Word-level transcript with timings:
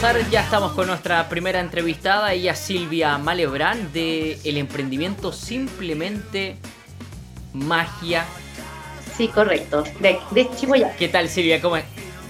conversar 0.00 0.30
ya 0.30 0.42
estamos 0.42 0.72
con 0.72 0.86
nuestra 0.86 1.28
primera 1.28 1.60
entrevistada, 1.60 2.32
ella 2.32 2.52
es 2.52 2.58
Silvia 2.58 3.18
Malebrán 3.18 3.92
de 3.92 4.38
el 4.44 4.56
emprendimiento 4.56 5.32
Simplemente 5.32 6.56
Magia. 7.52 8.24
Sí, 9.16 9.28
correcto, 9.28 9.82
de, 10.00 10.18
de 10.30 10.48
Chihuahua. 10.56 10.90
¿Qué 10.98 11.08
tal 11.08 11.28
Silvia? 11.28 11.60
¿Cómo 11.60 11.76
es? 11.76 11.84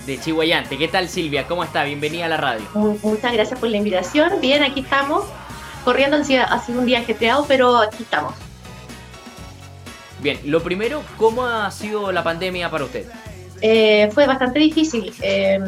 De 0.06 0.18
Chihuayante. 0.18 0.78
¿Qué 0.78 0.88
tal 0.88 1.08
Silvia? 1.08 1.46
¿Cómo 1.46 1.62
está? 1.62 1.84
Bienvenida 1.84 2.24
a 2.24 2.28
la 2.28 2.36
radio. 2.38 2.66
Mu- 2.72 2.98
Muchas 3.02 3.32
gracias 3.34 3.60
por 3.60 3.68
la 3.68 3.76
invitación. 3.76 4.40
Bien, 4.40 4.62
aquí 4.62 4.80
estamos. 4.80 5.24
Corriendo 5.84 6.16
ha 6.16 6.60
sido 6.64 6.80
un 6.80 6.86
día 6.86 7.00
ajetreado, 7.00 7.44
pero 7.46 7.76
aquí 7.76 8.02
estamos. 8.02 8.34
Bien, 10.20 10.40
lo 10.46 10.62
primero, 10.62 11.02
¿cómo 11.18 11.44
ha 11.44 11.70
sido 11.70 12.10
la 12.12 12.24
pandemia 12.24 12.70
para 12.70 12.84
usted? 12.84 13.06
Eh, 13.60 14.08
fue 14.12 14.26
bastante 14.26 14.60
difícil 14.60 15.12
eh, 15.20 15.58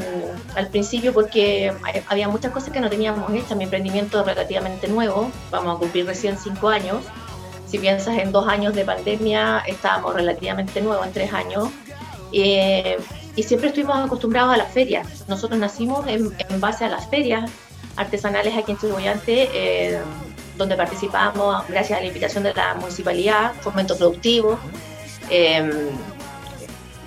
al 0.55 0.69
principio 0.69 1.13
porque 1.13 1.73
había 2.09 2.29
muchas 2.29 2.53
cosas 2.53 2.71
que 2.71 2.81
no 2.81 2.89
teníamos 2.89 3.33
hechas. 3.33 3.57
Mi 3.57 3.65
emprendimiento 3.65 4.21
es 4.21 4.27
relativamente 4.27 4.89
nuevo, 4.89 5.31
vamos 5.51 5.77
a 5.77 5.79
cumplir 5.79 6.07
recién 6.07 6.39
cinco 6.39 6.69
años. 6.69 7.05
Si 7.67 7.79
piensas 7.79 8.19
en 8.19 8.33
dos 8.33 8.49
años 8.49 8.75
de 8.75 8.85
pandemia, 8.85 9.63
estábamos 9.67 10.15
relativamente 10.15 10.81
nuevos 10.81 11.07
en 11.07 11.13
tres 11.13 11.33
años. 11.33 11.69
Eh, 12.33 12.99
y 13.37 13.43
siempre 13.43 13.69
estuvimos 13.69 13.97
acostumbrados 13.97 14.55
a 14.55 14.57
las 14.57 14.73
ferias. 14.73 15.25
Nosotros 15.29 15.59
nacimos 15.59 16.07
en, 16.07 16.33
base 16.61 16.85
a 16.85 16.89
las 16.89 17.09
ferias 17.09 17.51
artesanales 17.97 18.57
aquí 18.57 18.73
en 18.73 18.79
Chihuayante, 18.79 19.49
eh, 19.53 20.01
donde 20.57 20.77
participábamos 20.77 21.67
gracias 21.69 21.99
a 21.99 22.03
la 22.03 22.09
invitación 22.09 22.45
de 22.45 22.55
la 22.55 22.75
municipalidad, 22.75 23.53
fomento 23.61 23.97
productivo. 23.97 24.59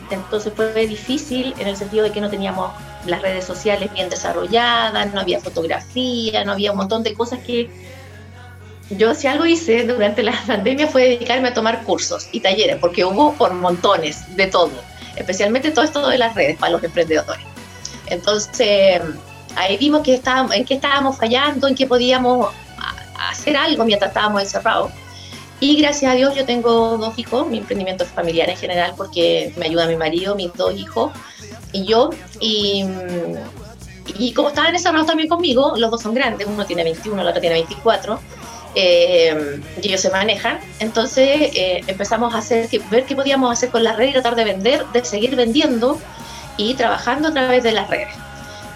Entonces 0.09 0.53
fue 0.55 0.85
difícil 0.87 1.53
en 1.57 1.67
el 1.67 1.75
sentido 1.77 2.03
de 2.03 2.11
que 2.11 2.21
no 2.21 2.29
teníamos 2.29 2.71
las 3.05 3.21
redes 3.21 3.45
sociales 3.45 3.91
bien 3.93 4.09
desarrolladas, 4.09 5.13
no 5.13 5.19
había 5.21 5.39
fotografía, 5.39 6.43
no 6.43 6.51
había 6.53 6.71
un 6.71 6.77
montón 6.77 7.03
de 7.03 7.13
cosas 7.13 7.39
que 7.39 7.69
yo 8.89 9.15
si 9.15 9.27
algo 9.27 9.45
hice 9.45 9.85
durante 9.85 10.23
la 10.23 10.33
pandemia 10.47 10.87
fue 10.87 11.03
dedicarme 11.03 11.49
a 11.49 11.53
tomar 11.53 11.83
cursos 11.83 12.27
y 12.31 12.39
talleres, 12.41 12.77
porque 12.79 13.03
hubo 13.05 13.33
por 13.33 13.53
montones 13.53 14.35
de 14.35 14.47
todo, 14.47 14.71
especialmente 15.15 15.71
todo 15.71 15.85
esto 15.85 16.07
de 16.07 16.17
las 16.17 16.35
redes 16.35 16.57
para 16.57 16.73
los 16.73 16.83
emprendedores. 16.83 17.45
Entonces 18.07 19.01
ahí 19.55 19.77
vimos 19.77 20.01
que 20.01 20.15
estábamos, 20.15 20.53
en 20.55 20.65
qué 20.65 20.75
estábamos 20.75 21.17
fallando, 21.17 21.67
en 21.67 21.75
qué 21.75 21.87
podíamos 21.87 22.53
a- 22.77 23.29
hacer 23.29 23.55
algo 23.57 23.85
mientras 23.85 24.09
estábamos 24.09 24.41
encerrados. 24.41 24.91
Y 25.63 25.77
gracias 25.77 26.11
a 26.11 26.15
Dios 26.15 26.35
yo 26.35 26.45
tengo 26.45 26.97
dos 26.97 27.17
hijos, 27.17 27.47
mi 27.47 27.59
emprendimiento 27.59 28.03
es 28.03 28.09
familiar 28.09 28.49
en 28.49 28.57
general 28.57 28.95
porque 28.97 29.53
me 29.55 29.67
ayuda 29.67 29.87
mi 29.87 29.95
marido, 29.95 30.35
mis 30.35 30.53
dos 30.55 30.75
hijos 30.75 31.13
y 31.71 31.85
yo. 31.85 32.09
Y, 32.41 32.83
y 34.19 34.33
como 34.33 34.49
estaban 34.49 34.75
encerrados 34.75 35.07
también 35.07 35.29
conmigo, 35.29 35.75
los 35.77 35.89
dos 35.89 36.01
son 36.01 36.15
grandes, 36.15 36.47
uno 36.47 36.65
tiene 36.65 36.83
21, 36.83 37.21
el 37.21 37.27
otro 37.29 37.39
tiene 37.39 37.55
24, 37.55 38.19
eh, 38.75 39.61
y 39.81 39.87
ellos 39.87 40.01
se 40.01 40.09
manejan. 40.09 40.59
Entonces 40.81 41.55
eh, 41.55 41.81
empezamos 41.87 42.35
a 42.35 42.39
hacer, 42.39 42.67
ver 42.91 43.05
qué 43.05 43.15
podíamos 43.15 43.49
hacer 43.49 43.69
con 43.69 43.85
las 43.85 43.95
redes 43.95 44.11
tratar 44.15 44.35
de 44.35 44.43
vender, 44.43 44.85
de 44.87 45.05
seguir 45.05 45.33
vendiendo 45.37 45.97
y 46.57 46.73
trabajando 46.73 47.29
a 47.29 47.31
través 47.31 47.63
de 47.63 47.71
las 47.71 47.89
redes. 47.89 48.13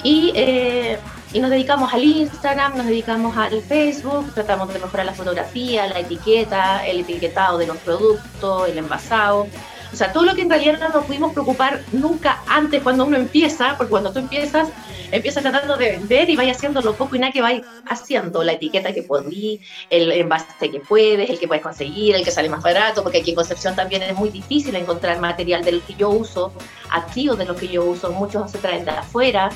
Y, 0.04 0.32
eh, 0.36 0.98
y 1.34 1.40
nos 1.40 1.50
dedicamos 1.50 1.94
al 1.94 2.04
Instagram, 2.04 2.78
nos 2.78 2.86
dedicamos 2.86 3.36
al 3.38 3.62
Facebook, 3.62 4.34
tratamos 4.34 4.74
de 4.74 4.80
mejorar 4.80 5.06
la 5.06 5.14
fotografía, 5.14 5.88
la 5.88 6.00
etiqueta, 6.00 6.86
el 6.86 7.02
etiquetado 7.02 7.58
de 7.58 7.68
los 7.68 7.78
productos, 7.78 8.70
el 8.70 8.78
envasado. 8.78 9.48
O 9.92 9.96
sea, 9.96 10.12
todo 10.12 10.26
lo 10.26 10.36
que 10.36 10.42
en 10.42 10.50
realidad 10.50 10.80
no 10.80 10.90
nos 10.90 11.06
pudimos 11.06 11.34
preocupar 11.34 11.82
nunca 11.92 12.42
antes 12.48 12.82
cuando 12.82 13.06
uno 13.06 13.18
empieza, 13.18 13.76
porque 13.78 13.92
cuando 13.92 14.12
tú 14.12 14.20
empiezas, 14.20 14.70
empiezas 15.12 15.44
tratando 15.44 15.78
de 15.78 15.92
vender 15.92 16.30
y 16.30 16.36
vayas 16.36 16.58
haciendo 16.58 16.82
lo 16.82 16.94
poco 16.94 17.16
y 17.16 17.20
nada 17.20 17.32
que 17.32 17.42
vais 17.42 17.62
haciendo, 17.86 18.44
la 18.44 18.54
etiqueta 18.54 18.94
que 18.94 19.04
podí, 19.04 19.62
el 19.90 20.12
envase 20.12 20.70
que 20.70 20.80
puedes, 20.82 21.30
el 21.30 21.40
que 21.40 21.48
puedes 21.48 21.64
conseguir, 21.64 22.16
el 22.16 22.24
que 22.24 22.32
sale 22.32 22.50
más 22.50 22.64
barato, 22.64 23.04
porque 23.04 23.20
aquí 23.20 23.32
en 23.32 23.36
Concepción 23.36 23.76
también 23.76 24.04
es 24.04 24.16
muy 24.16 24.30
difícil 24.30 24.76
encontrar 24.76 25.20
material 25.20 25.64
del 25.64 25.82
que 25.82 25.94
yo 25.96 26.10
uso, 26.10 26.52
activo 26.90 27.36
de 27.36 27.46
lo 27.46 27.56
que 27.56 27.68
yo 27.68 27.86
uso, 27.86 28.12
muchos 28.12 28.52
se 28.52 28.58
traen 28.58 28.84
de 28.84 28.92
afuera, 28.92 29.50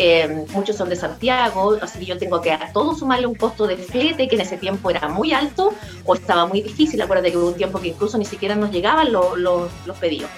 eh, 0.00 0.46
muchos 0.52 0.76
son 0.76 0.88
de 0.88 0.94
Santiago, 0.94 1.76
así 1.82 1.98
que 1.98 2.06
yo 2.06 2.16
tengo 2.18 2.40
que 2.40 2.52
a 2.52 2.72
todo 2.72 2.94
sumarle 2.94 3.26
un 3.26 3.34
costo 3.34 3.66
de 3.66 3.76
flete 3.76 4.28
que 4.28 4.36
en 4.36 4.42
ese 4.42 4.56
tiempo 4.56 4.90
era 4.90 5.08
muy 5.08 5.32
alto 5.32 5.74
o 6.04 6.14
estaba 6.14 6.46
muy 6.46 6.62
difícil. 6.62 7.02
Acuérdate 7.02 7.32
que 7.32 7.36
hubo 7.36 7.48
un 7.48 7.54
tiempo 7.54 7.80
que 7.80 7.88
incluso 7.88 8.16
ni 8.16 8.24
siquiera 8.24 8.54
nos 8.54 8.70
llegaban 8.70 9.12
los, 9.12 9.36
los, 9.36 9.98
pedidos. 9.98 10.30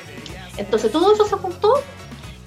Entonces 0.56 0.90
todo 0.90 1.12
eso 1.12 1.26
se 1.26 1.36
juntó, 1.36 1.74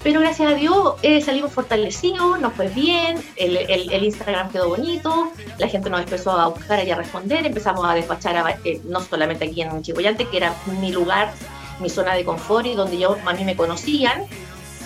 pero 0.02 0.22
gracias 0.22 0.54
a 0.54 0.56
Dios 0.56 0.96
eh, 1.04 1.22
salimos 1.22 1.52
fortalecidos, 1.52 2.40
nos 2.40 2.54
fue 2.54 2.68
bien, 2.70 3.24
el, 3.36 4.04
Instagram 4.04 4.52
quedó 4.52 4.70
bonito, 4.70 5.32
la 5.60 5.68
gente 5.68 5.92
nos 5.92 6.02
empezó 6.02 6.32
a 6.32 6.48
buscar 6.48 6.84
y 6.84 6.90
a 6.90 6.96
responder, 6.96 7.46
empezamos 7.46 7.86
a 7.86 7.94
despachar 7.94 8.38
a, 8.38 8.58
eh, 8.64 8.82
no 8.86 9.00
solamente 9.02 9.46
aquí 9.46 9.62
en 9.62 9.84
Chihuayante, 9.84 10.28
que 10.30 10.38
era 10.38 10.56
mi 10.82 10.92
lugar, 10.92 11.32
mi 11.80 11.92
zona 11.92 12.16
de 12.16 12.26
confort 12.26 12.66
y 12.66 12.74
donde 12.74 12.98
yo 12.98 13.18
a 13.24 13.34
mí 13.34 13.46
me 13.46 13.56
conocían, 13.56 14.26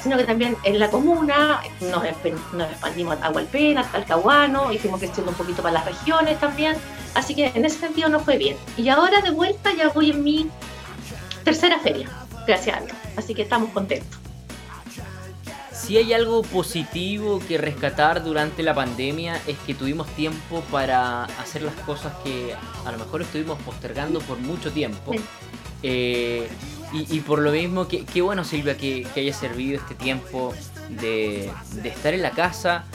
sino 0.01 0.17
que 0.17 0.23
también 0.23 0.55
en 0.63 0.79
la 0.79 0.89
comuna 0.89 1.61
nos, 1.81 2.03
nos 2.53 2.71
expandimos 2.71 3.17
a 3.21 3.29
Hualpén, 3.29 3.77
a 3.77 3.83
Talcahuano, 3.83 4.71
y 4.71 4.77
fuimos 4.77 4.99
creciendo 4.99 5.31
un 5.31 5.37
poquito 5.37 5.61
para 5.61 5.73
las 5.75 5.85
regiones 5.85 6.39
también. 6.39 6.75
Así 7.13 7.35
que 7.35 7.51
en 7.53 7.65
ese 7.65 7.79
sentido 7.79 8.09
nos 8.09 8.23
fue 8.23 8.37
bien. 8.37 8.57
Y 8.77 8.89
ahora 8.89 9.21
de 9.21 9.31
vuelta 9.31 9.73
ya 9.73 9.89
voy 9.89 10.11
en 10.11 10.23
mi 10.23 10.49
tercera 11.43 11.79
feria, 11.79 12.09
gracias 12.45 12.77
a 12.77 12.81
Dios. 12.81 12.97
Así 13.15 13.33
que 13.33 13.41
estamos 13.41 13.71
contentos. 13.71 14.19
Si 15.71 15.95
hay 15.95 16.11
algo 16.11 16.41
positivo 16.41 17.39
que 17.47 17.57
rescatar 17.57 18.23
durante 18.23 18.61
la 18.61 18.73
pandemia 18.73 19.39
es 19.47 19.57
que 19.59 19.73
tuvimos 19.73 20.07
tiempo 20.15 20.61
para 20.69 21.23
hacer 21.23 21.61
las 21.61 21.75
cosas 21.75 22.13
que 22.23 22.53
a 22.85 22.91
lo 22.91 22.97
mejor 22.97 23.21
estuvimos 23.21 23.57
postergando 23.61 24.19
por 24.19 24.37
mucho 24.39 24.71
tiempo. 24.71 25.13
Eh, 25.83 26.49
y, 26.93 27.19
por 27.19 27.39
lo 27.39 27.51
mismo, 27.51 27.87
qué 27.87 28.05
que 28.05 28.21
bueno 28.21 28.43
Silvia 28.43 28.77
que, 28.77 29.05
que, 29.13 29.21
haya 29.21 29.33
servido 29.33 29.77
este 29.77 29.93
tiempo 29.93 30.53
de, 30.89 31.51
de, 31.81 31.89
estar 31.89 32.13
en 32.13 32.21
la 32.21 32.31
casa 32.31 32.85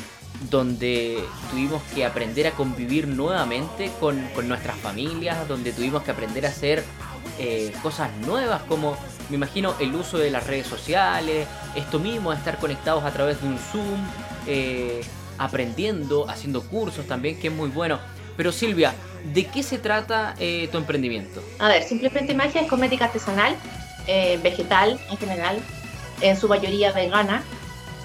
donde 0.50 1.22
tuvimos 1.50 1.82
que 1.94 2.04
aprender 2.04 2.46
a 2.46 2.52
convivir 2.52 3.06
nuevamente 3.06 3.90
con, 4.00 4.18
con 4.34 4.48
nuestras 4.48 4.76
familias, 4.78 5.46
donde 5.46 5.72
tuvimos 5.72 6.02
que 6.02 6.10
aprender 6.10 6.46
a 6.46 6.48
hacer 6.48 6.84
eh, 7.38 7.72
cosas 7.82 8.10
nuevas 8.26 8.62
como, 8.62 8.96
me 9.30 9.36
imagino, 9.36 9.74
el 9.80 9.94
uso 9.94 10.18
de 10.18 10.30
las 10.30 10.46
redes 10.46 10.66
sociales, 10.66 11.46
esto 11.74 11.98
mismo, 11.98 12.32
estar 12.32 12.58
conectados 12.58 13.04
a 13.04 13.12
través 13.12 13.40
de 13.40 13.48
un 13.48 13.58
Zoom, 13.58 14.00
eh, 14.46 15.00
aprendiendo, 15.38 16.28
haciendo 16.28 16.62
cursos 16.62 17.06
también, 17.06 17.38
que 17.38 17.48
es 17.48 17.54
muy 17.54 17.68
bueno. 17.68 17.98
Pero 18.36 18.52
Silvia, 18.52 18.94
¿de 19.32 19.46
qué 19.46 19.62
se 19.62 19.78
trata 19.78 20.34
eh, 20.38 20.68
tu 20.70 20.78
emprendimiento? 20.78 21.42
A 21.58 21.68
ver, 21.68 21.82
simplemente 21.84 22.34
magia 22.34 22.62
es 22.62 22.68
cosmética 22.68 23.06
artesanal, 23.06 23.56
eh, 24.06 24.38
vegetal 24.42 25.00
en 25.10 25.16
general, 25.16 25.58
en 26.20 26.36
su 26.36 26.48
mayoría 26.48 26.92
vegana. 26.92 27.42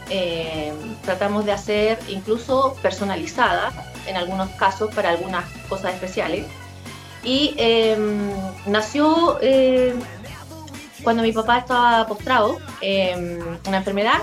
Eh, 0.09 0.73
tratamos 1.03 1.45
de 1.45 1.51
hacer 1.51 1.99
incluso 2.07 2.75
personalizada 2.81 3.71
en 4.07 4.15
algunos 4.15 4.49
casos 4.51 4.93
para 4.93 5.09
algunas 5.09 5.45
cosas 5.69 5.93
especiales. 5.93 6.45
Y 7.23 7.55
eh, 7.57 7.97
nació 8.65 9.37
cuando 11.03 11.23
mi 11.23 11.31
papá 11.31 11.59
estaba 11.59 12.07
postrado, 12.07 12.57
una 12.81 13.77
enfermedad, 13.77 14.21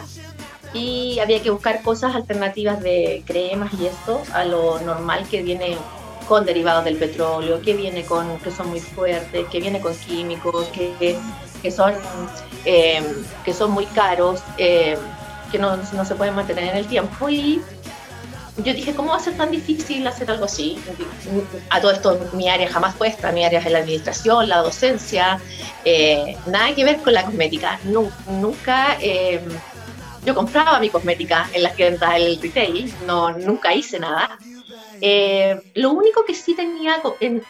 y 0.75 1.21
había 1.21 1.41
que 1.41 1.51
buscar 1.51 1.83
cosas 1.83 2.15
alternativas 2.15 2.81
de 2.81 3.23
cremas 3.27 3.73
y 3.75 3.87
esto 3.87 4.21
a 4.33 4.45
lo 4.45 4.81
normal 4.81 5.25
que 5.31 5.43
viene 5.43 5.77
con 6.27 6.45
derivados 6.45 6.85
del 6.85 6.97
petróleo, 6.97 7.61
que 7.61 7.75
viene 7.75 8.05
con, 8.05 8.39
que 8.41 8.51
son 8.51 8.69
muy 8.69 8.81
fuertes, 8.81 9.47
que 9.49 9.61
viene 9.61 9.81
con 9.81 9.95
químicos, 9.95 10.67
que, 10.69 11.17
que 11.63 11.71
son, 11.71 11.95
eh, 12.65 13.03
que 13.45 13.53
son 13.53 13.71
muy 13.71 13.87
caros, 13.87 14.41
eh, 14.59 14.97
que 15.51 15.59
no, 15.59 15.77
no, 15.77 16.05
se 16.05 16.15
pueden 16.15 16.35
mantener 16.35 16.65
en 16.65 16.77
el 16.77 16.87
tiempo. 16.87 17.29
Y 17.29 17.61
yo 18.59 18.73
dije, 18.73 18.95
¿cómo 18.95 19.11
va 19.11 19.17
a 19.17 19.21
ser 19.21 19.37
tan 19.37 19.51
difícil 19.51 20.07
hacer 20.07 20.31
algo 20.31 20.45
así? 20.45 20.79
A 21.71 21.81
todo 21.81 21.93
esto, 21.93 22.19
mi 22.35 22.49
área 22.49 22.69
jamás 22.69 22.95
fue 22.95 23.09
esta, 23.09 23.33
mi 23.33 23.45
área 23.45 23.61
es 23.61 23.71
la 23.71 23.79
administración, 23.79 24.49
la 24.49 24.59
docencia, 24.59 25.41
eh, 25.85 26.37
nada 26.47 26.75
que 26.75 26.85
ver 26.85 26.99
con 26.99 27.13
la 27.15 27.25
cosmética. 27.25 27.79
Nunca 27.85 28.99
yo 30.25 30.35
compraba 30.35 30.81
mi 30.81 30.89
cosmética 30.89 31.49
en 31.53 31.63
las 31.63 31.75
tiendas 31.75 32.15
del 32.15 32.41
retail, 32.41 32.95
no, 33.07 33.31
nunca 33.33 33.75
hice 33.75 33.99
nada. 33.99 34.39
Eh, 35.01 35.61
lo 35.75 35.93
único 35.93 36.25
que 36.25 36.35
sí 36.35 36.55
tenía, 36.55 36.97
en, 37.21 37.43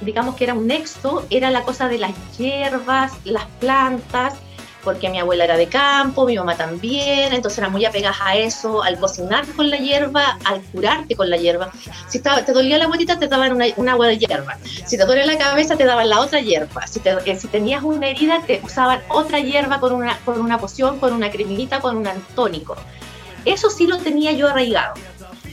digamos 0.00 0.36
que 0.36 0.44
era 0.44 0.54
un 0.54 0.66
nexo, 0.66 1.26
era 1.30 1.50
la 1.50 1.62
cosa 1.62 1.88
de 1.88 1.98
las 1.98 2.12
hierbas, 2.36 3.12
las 3.24 3.46
plantas 3.60 4.34
porque 4.82 5.08
mi 5.08 5.18
abuela 5.18 5.44
era 5.44 5.56
de 5.56 5.66
campo, 5.66 6.26
mi 6.26 6.36
mamá 6.36 6.56
también, 6.56 7.32
entonces 7.32 7.58
eran 7.58 7.72
muy 7.72 7.84
apegadas 7.84 8.18
a 8.20 8.36
eso, 8.36 8.82
al 8.82 8.98
cocinar 8.98 9.46
con 9.54 9.70
la 9.70 9.76
hierba, 9.76 10.38
al 10.44 10.62
curarte 10.62 11.16
con 11.16 11.28
la 11.28 11.36
hierba. 11.36 11.70
Si 12.08 12.20
te 12.20 12.52
dolía 12.52 12.78
la 12.78 12.84
abuelita, 12.84 13.18
te 13.18 13.28
daban 13.28 13.52
una, 13.52 13.92
agua 13.92 14.06
de 14.06 14.18
hierba. 14.18 14.58
Si 14.86 14.96
te 14.96 15.04
duele 15.04 15.26
la 15.26 15.38
cabeza, 15.38 15.76
te 15.76 15.84
daban 15.84 16.08
la 16.08 16.20
otra 16.20 16.40
hierba. 16.40 16.86
Si, 16.86 17.00
eh, 17.04 17.36
si 17.38 17.48
tenías 17.48 17.82
una 17.82 18.08
herida, 18.08 18.42
te 18.46 18.60
usaban 18.64 19.00
otra 19.08 19.40
hierba 19.40 19.80
con 19.80 19.92
una, 19.92 20.18
con 20.24 20.40
una 20.40 20.58
poción, 20.58 20.98
con 20.98 21.12
una 21.12 21.30
cremita, 21.30 21.80
con 21.80 21.96
un 21.96 22.06
antónico. 22.06 22.76
Eso 23.44 23.70
sí 23.70 23.86
lo 23.86 23.98
tenía 23.98 24.32
yo 24.32 24.48
arraigado. 24.48 24.94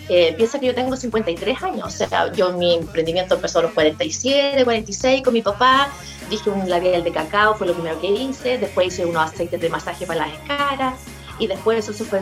Eh, 0.09 0.33
piensa 0.37 0.59
que 0.59 0.67
yo 0.67 0.75
tengo 0.75 0.95
53 0.95 1.63
años, 1.63 1.85
o 1.85 1.89
sea, 1.89 2.31
yo 2.31 2.53
mi 2.53 2.75
emprendimiento 2.75 3.35
empezó 3.35 3.59
a 3.59 3.63
los 3.63 3.71
47, 3.73 4.63
46 4.63 5.21
con 5.21 5.33
mi 5.33 5.41
papá, 5.41 5.89
dije 6.29 6.49
un 6.49 6.69
labial 6.69 7.03
de 7.03 7.11
cacao, 7.11 7.55
fue 7.55 7.67
lo 7.67 7.73
primero 7.73 7.99
que 7.99 8.07
hice, 8.07 8.57
después 8.57 8.87
hice 8.87 9.05
unos 9.05 9.29
aceites 9.31 9.59
de 9.59 9.69
masaje 9.69 10.05
para 10.05 10.27
las 10.27 10.37
caras 10.47 10.95
y 11.39 11.47
después 11.47 11.79
eso 11.79 11.91
se 11.91 12.05
fue, 12.05 12.21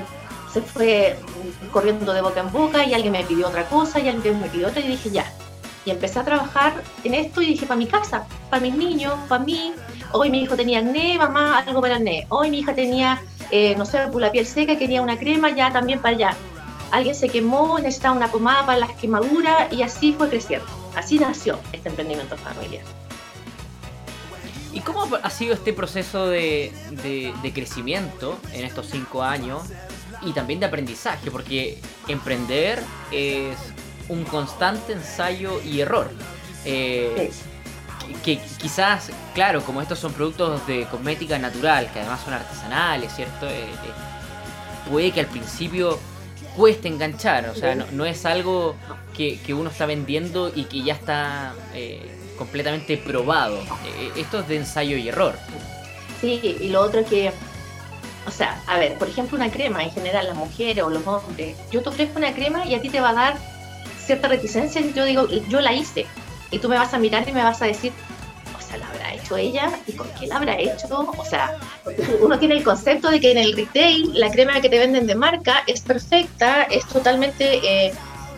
se 0.52 0.62
fue 0.62 1.16
corriendo 1.72 2.12
de 2.12 2.22
boca 2.22 2.40
en 2.40 2.52
boca 2.52 2.84
y 2.86 2.96
alguien 2.96 3.12
me 3.12 3.24
pidió 3.24 3.48
otra 3.48 3.68
cosa 3.70 4.00
y 4.00 4.10
alguien 4.10 4.42
me 4.42 4.48
pidió 4.48 4.68
otra 4.68 4.82
y 4.82 4.88
dije 4.88 5.12
ya. 5.12 5.32
Y 5.86 5.92
empecé 5.92 6.18
a 6.18 6.26
trabajar 6.26 6.82
en 7.04 7.14
esto 7.14 7.44
y 7.44 7.46
dije 7.46 7.68
para 7.68 7.78
mi 7.78 7.86
casa, 7.86 8.26
para 8.50 8.64
mis 8.64 8.74
niños, 8.74 9.14
para 9.30 9.44
mí. 9.44 9.74
Hoy 10.12 10.32
mi 10.32 10.42
hijo 10.42 10.56
tenía 10.56 10.80
acné, 10.80 11.20
mamá, 11.20 11.60
algo 11.60 11.80
para 11.82 11.98
acné. 11.98 12.26
Hoy 12.30 12.50
mi 12.50 12.60
hija 12.60 12.74
tenía, 12.74 13.22
eh, 13.52 13.76
no 13.78 13.86
sé, 13.86 14.00
la 14.12 14.32
piel 14.32 14.48
seca, 14.48 14.76
quería 14.80 15.04
una 15.04 15.20
crema, 15.20 15.52
ya 15.52 15.72
también 15.72 16.00
para 16.00 16.16
allá. 16.16 16.38
Alguien 16.92 17.16
se 17.16 17.30
quemó, 17.30 17.78
necesitaba 17.80 18.16
una 18.16 18.32
pomada 18.32 18.66
para 18.66 18.80
las 18.80 18.92
quemaduras 18.92 19.72
y 19.72 19.82
así 19.82 20.14
fue 20.14 20.30
creciendo. 20.30 20.66
Así 20.96 21.20
nació 21.20 21.60
este 21.74 21.90
emprendimiento 21.90 22.38
familiar. 22.38 22.84
¿Y 24.76 24.82
cómo 24.82 25.08
ha 25.24 25.30
sido 25.30 25.54
este 25.54 25.72
proceso 25.72 26.28
de, 26.28 26.74
crecimiento 27.54 28.38
en 28.52 28.66
estos 28.66 28.88
cinco 28.88 29.24
años 29.24 29.64
y 30.22 30.34
también 30.34 30.60
de 30.60 30.66
aprendizaje? 30.66 31.32
Porque 31.32 31.80
emprender 32.10 32.84
es 33.10 33.58
un 34.10 34.26
constante 34.26 34.92
ensayo 34.92 35.62
y 35.64 35.80
error. 35.80 36.12
Eh, 36.66 37.32
que, 38.24 38.38
quizás, 38.58 39.12
claro, 39.34 39.64
como 39.64 39.82
estos 39.82 39.98
son 40.00 40.12
productos 40.12 40.66
de 40.68 40.86
cosmética 40.86 41.40
natural, 41.40 41.90
que 41.92 42.00
además 42.00 42.22
son 42.24 42.34
artesanales, 42.34 43.14
¿cierto? 43.16 43.48
Eh, 43.48 43.64
eh, 43.64 44.90
puede 44.90 45.12
que 45.12 45.22
al 45.22 45.28
principio 45.28 46.00
cueste 46.56 46.88
enganchar, 46.88 47.50
o 47.50 47.56
sea, 47.56 47.76
no, 47.76 48.06
es 48.06 48.26
algo 48.26 48.76
que, 49.16 49.40
uno 49.54 49.70
está 49.70 49.86
vendiendo 49.86 50.52
y 50.54 50.66
que 50.66 50.84
ya 50.84 50.94
está 50.94 51.54
completamente 52.38 52.98
probado. 52.98 53.58
Eh, 53.58 54.12
esto 54.18 54.40
es 54.40 54.48
de 54.48 54.58
ensayo 54.58 54.98
y 54.98 55.08
error. 55.08 55.36
Sí, 56.22 56.58
y 56.60 56.70
lo 56.70 56.82
otro 56.82 57.02
es 57.02 57.08
que, 57.08 57.32
o 58.28 58.32
sea, 58.32 58.62
a 58.68 58.78
ver, 58.78 58.98
por 58.98 59.08
ejemplo, 59.08 59.38
una 59.38 59.52
crema 59.52 59.84
en 59.84 59.92
general, 59.92 60.28
las 60.28 60.36
mujeres 60.36 60.84
o 60.84 60.90
los 60.90 61.06
hombres, 61.06 61.58
yo 61.72 61.82
te 61.82 61.90
ofrezco 61.90 62.18
una 62.18 62.34
crema 62.34 62.66
y 62.66 62.76
a 62.76 62.82
ti 62.82 62.90
te 62.90 63.00
va 63.00 63.10
a 63.10 63.14
dar 63.14 63.38
cierta 64.06 64.28
reticencia 64.28 64.82
y 64.82 64.94
yo 64.94 65.06
digo, 65.06 65.28
yo 65.50 65.62
la 65.62 65.74
hice. 65.74 66.06
Y 66.52 66.60
tú 66.60 66.70
me 66.70 66.78
vas 66.78 66.94
a 66.94 67.00
mirar 67.00 67.28
y 67.28 67.34
me 67.34 67.44
vas 67.44 67.62
a 67.62 67.66
decir, 67.66 67.92
¿la 68.78 68.88
habrá 68.90 69.14
hecho 69.14 69.38
ella? 69.38 69.72
¿Y 69.88 69.94
con 69.94 70.08
qué 70.20 70.28
la 70.28 70.38
habrá 70.38 70.60
hecho? 70.60 70.88
O 71.18 71.26
sea, 71.26 71.58
uno 72.22 72.38
tiene 72.40 72.56
el 72.56 72.64
concepto 72.64 73.10
de 73.10 73.20
que 73.20 73.32
en 73.32 73.38
el 73.38 73.56
retail 73.56 74.20
la 74.20 74.30
crema 74.32 74.62
que 74.62 74.70
te 74.70 74.80
venden 74.80 75.08
de 75.08 75.16
marca 75.16 75.64
es 75.68 75.82
perfecta, 75.82 76.64
es 76.64 76.86
totalmente... 76.88 77.60
Eh, 77.64 77.94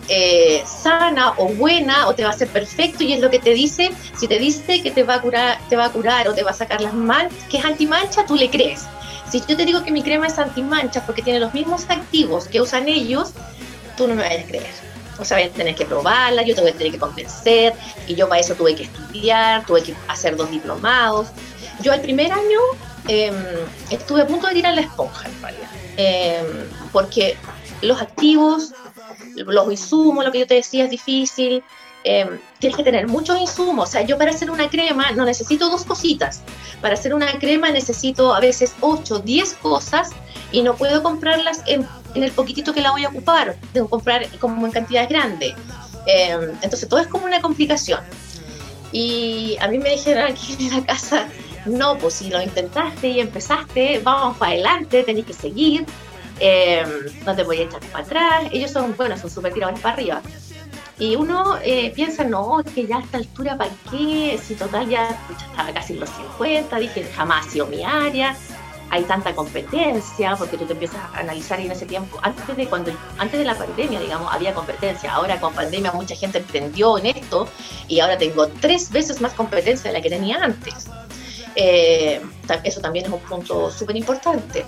eh, 0.09 0.63
sana 0.65 1.33
o 1.35 1.49
buena 1.49 2.07
o 2.07 2.15
te 2.15 2.23
va 2.23 2.29
a 2.29 2.31
hacer 2.31 2.47
perfecto 2.47 3.03
y 3.03 3.11
es 3.11 3.19
lo 3.19 3.29
que 3.29 3.39
te 3.39 3.53
dice, 3.53 3.91
si 4.15 4.25
te 4.25 4.39
dice 4.39 4.81
que 4.81 4.89
te 4.89 5.03
va 5.03 5.15
a 5.15 5.21
curar, 5.21 5.59
te 5.67 5.75
va 5.75 5.83
a 5.83 5.91
curar 5.91 6.29
o 6.29 6.33
te 6.33 6.43
va 6.43 6.51
a 6.51 6.53
sacar 6.53 6.79
las 6.79 6.93
manchas, 6.93 7.37
que 7.49 7.57
es 7.57 7.65
antimancha, 7.65 8.25
tú 8.25 8.35
le 8.35 8.49
crees. 8.49 8.85
Si 9.29 9.41
yo 9.45 9.57
te 9.57 9.65
digo 9.65 9.83
que 9.83 9.91
mi 9.91 10.03
crema 10.03 10.27
es 10.27 10.39
antimancha 10.39 11.05
porque 11.05 11.21
tiene 11.21 11.41
los 11.41 11.53
mismos 11.53 11.85
activos 11.89 12.47
que 12.47 12.61
usan 12.61 12.87
ellos, 12.87 13.33
tú 13.97 14.07
no 14.07 14.15
me 14.15 14.23
vas 14.23 14.31
a 14.31 14.47
creer. 14.47 14.87
O 15.19 15.25
sea, 15.25 15.37
voy 15.37 15.49
tener 15.49 15.75
que 15.75 15.85
probarla, 15.85 16.43
yo 16.43 16.55
te 16.55 16.61
voy 16.61 16.71
tener 16.73 16.91
que 16.91 16.99
convencer, 16.99 17.73
y 18.07 18.15
yo 18.15 18.29
para 18.29 18.41
eso 18.41 18.55
tuve 18.55 18.75
que 18.75 18.83
estudiar, 18.83 19.65
tuve 19.65 19.83
que 19.83 19.95
hacer 20.07 20.35
dos 20.35 20.49
diplomados. 20.51 21.27
Yo 21.81 21.93
el 21.93 22.01
primer 22.01 22.31
año 22.31 22.59
em, 23.07 23.35
estuve 23.89 24.21
a 24.21 24.27
punto 24.27 24.47
de 24.47 24.59
ir 24.59 24.67
a 24.67 24.73
la 24.73 24.81
esponja, 24.81 25.27
en 25.27 25.41
realidad, 25.41 25.69
em, 25.97 26.45
porque 26.91 27.37
los 27.81 28.01
activos 28.01 28.73
los 29.45 29.71
insumos, 29.71 30.25
lo 30.25 30.31
que 30.31 30.39
yo 30.39 30.47
te 30.47 30.55
decía 30.55 30.85
es 30.85 30.89
difícil. 30.89 31.63
Eh, 32.03 32.39
tienes 32.59 32.77
que 32.77 32.83
tener 32.83 33.07
muchos 33.07 33.39
insumos. 33.39 33.89
O 33.89 33.91
sea, 33.91 34.01
yo 34.01 34.17
para 34.17 34.31
hacer 34.31 34.49
una 34.49 34.69
crema 34.69 35.11
no 35.11 35.25
necesito 35.25 35.69
dos 35.69 35.83
cositas. 35.83 36.41
Para 36.81 36.93
hacer 36.93 37.13
una 37.13 37.37
crema 37.39 37.69
necesito 37.69 38.33
a 38.33 38.39
veces 38.39 38.73
8, 38.81 39.19
10 39.19 39.53
cosas 39.55 40.09
y 40.51 40.61
no 40.61 40.75
puedo 40.75 41.03
comprarlas 41.03 41.63
en, 41.65 41.87
el 42.23 42.31
poquitito 42.31 42.73
que 42.73 42.81
la 42.81 42.91
voy 42.91 43.05
a 43.05 43.09
ocupar. 43.09 43.55
Que 43.73 43.81
comprar 43.81 44.27
como 44.39 44.65
en 44.65 44.71
cantidades 44.71 45.09
grandes. 45.09 45.53
Eh, 46.05 46.37
entonces 46.61 46.87
todo 46.87 46.99
es 46.99 47.07
como 47.07 47.25
una 47.25 47.41
complicación. 47.41 48.01
Y 48.91 49.57
a 49.59 49.67
mí 49.67 49.77
me 49.79 49.91
dijeron 49.91 50.31
aquí 50.31 50.55
en 50.59 50.77
la 50.77 50.85
casa, 50.85 51.27
no, 51.65 51.97
pues 51.97 52.15
si 52.15 52.29
lo 52.29 52.41
intentaste 52.41 53.09
y 53.09 53.19
empezaste, 53.19 53.99
vamos 53.99 54.37
para 54.37 54.53
adelante, 54.53 55.03
tenéis 55.03 55.25
que 55.25 55.33
seguir 55.33 55.85
eh, 56.39 56.85
no 57.25 57.35
te 57.35 57.43
voy 57.43 57.59
a 57.59 57.63
echar 57.63 57.81
para 57.91 58.03
atrás. 58.03 58.43
Ellos 58.51 58.71
son, 58.71 58.95
bueno, 58.95 59.17
son 59.17 59.29
súper 59.29 59.53
tiradores 59.53 59.81
para 59.81 59.95
arriba. 59.95 60.21
Y 60.99 61.15
uno 61.15 61.57
eh, 61.63 61.91
piensa, 61.95 62.23
no, 62.23 62.59
es 62.59 62.71
que 62.73 62.87
ya 62.87 62.97
a 62.97 63.01
esta 63.01 63.17
altura, 63.17 63.55
¿para 63.55 63.69
qué? 63.91 64.39
Si 64.43 64.55
total 64.55 64.89
ya, 64.89 65.19
estaba 65.51 65.71
casi 65.71 65.93
en 65.93 65.99
los 65.99 66.09
50, 66.09 66.75
dije, 66.79 67.03
jamás 67.15 67.45
ha 67.45 67.49
sido 67.51 67.67
mi 67.67 67.83
área, 67.83 68.35
hay 68.89 69.03
tanta 69.03 69.35
competencia, 69.35 70.35
porque 70.35 70.57
tú 70.57 70.65
te 70.65 70.73
empiezas 70.73 70.99
a 71.13 71.19
analizar 71.19 71.59
y 71.59 71.65
en 71.65 71.71
ese 71.71 71.85
tiempo, 71.85 72.17
antes 72.21 72.55
de 72.55 72.67
cuando 72.67 72.91
antes 73.17 73.39
de 73.39 73.45
la 73.45 73.55
pandemia, 73.55 73.99
digamos, 73.99 74.33
había 74.33 74.53
competencia. 74.53 75.13
Ahora 75.13 75.39
con 75.39 75.53
pandemia 75.53 75.91
mucha 75.91 76.15
gente 76.15 76.37
emprendió 76.39 76.97
en 76.97 77.07
esto 77.07 77.47
y 77.87 77.99
ahora 77.99 78.17
tengo 78.17 78.47
tres 78.47 78.91
veces 78.91 79.21
más 79.21 79.33
competencia 79.33 79.91
de 79.91 79.97
la 79.97 80.01
que 80.01 80.09
tenía 80.09 80.37
antes. 80.37 80.87
Eh, 81.55 82.21
eso 82.63 82.81
también 82.81 83.05
es 83.05 83.11
un 83.11 83.19
punto 83.19 83.71
súper 83.71 83.95
importante. 83.95 84.65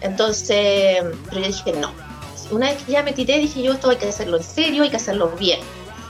Entonces, 0.00 1.02
pero 1.28 1.40
yo 1.40 1.46
dije, 1.46 1.72
no. 1.72 1.92
Una 2.50 2.70
vez 2.70 2.82
que 2.82 2.92
ya 2.92 3.02
me 3.02 3.12
tiré, 3.12 3.38
dije 3.38 3.62
yo, 3.62 3.72
esto 3.74 3.90
hay 3.90 3.96
que 3.96 4.08
hacerlo 4.08 4.38
en 4.38 4.42
serio, 4.42 4.82
hay 4.82 4.90
que 4.90 4.96
hacerlo 4.96 5.30
bien. 5.38 5.60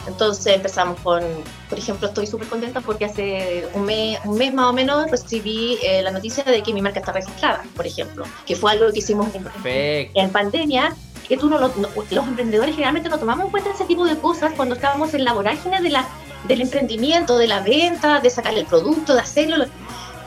Entonces 0.09 0.57
empezamos 0.57 0.99
con, 1.01 1.23
por 1.69 1.79
ejemplo, 1.79 2.09
estoy 2.09 2.27
súper 2.27 2.49
contenta 2.49 2.81
porque 2.81 3.05
hace 3.05 3.69
un 3.75 3.85
mes, 3.85 4.19
un 4.25 4.39
mes 4.39 4.53
más 4.55 4.67
o 4.67 4.73
menos 4.73 5.11
recibí 5.11 5.79
eh, 5.83 6.03
la 6.03 6.11
noticia 6.11 6.43
de 6.43 6.63
que 6.63 6.73
mi 6.73 6.81
marca 6.81 7.01
está 7.01 7.13
registrada, 7.13 7.63
por 7.77 7.87
ejemplo, 7.87 8.25
que 8.47 8.57
fue 8.57 8.73
algo 8.73 8.91
que 8.91 9.01
hicimos 9.01 9.29
en, 9.35 9.47
en 10.15 10.31
pandemia, 10.31 10.97
que 11.29 11.37
tú 11.37 11.51
no, 11.51 11.59
los 11.59 12.27
emprendedores 12.27 12.75
generalmente 12.75 13.11
no 13.11 13.19
tomamos 13.19 13.45
en 13.45 13.51
cuenta 13.51 13.71
ese 13.71 13.85
tipo 13.85 14.07
de 14.07 14.17
cosas 14.17 14.53
cuando 14.57 14.75
estábamos 14.75 15.13
en 15.13 15.25
la 15.25 15.35
vorágine 15.35 15.81
de 15.83 15.91
la, 15.91 16.09
del 16.45 16.63
emprendimiento, 16.63 17.37
de 17.37 17.47
la 17.47 17.61
venta, 17.61 18.21
de 18.21 18.31
sacar 18.31 18.55
el 18.55 18.65
producto, 18.65 19.15
de 19.15 19.21
hacerlo. 19.21 19.67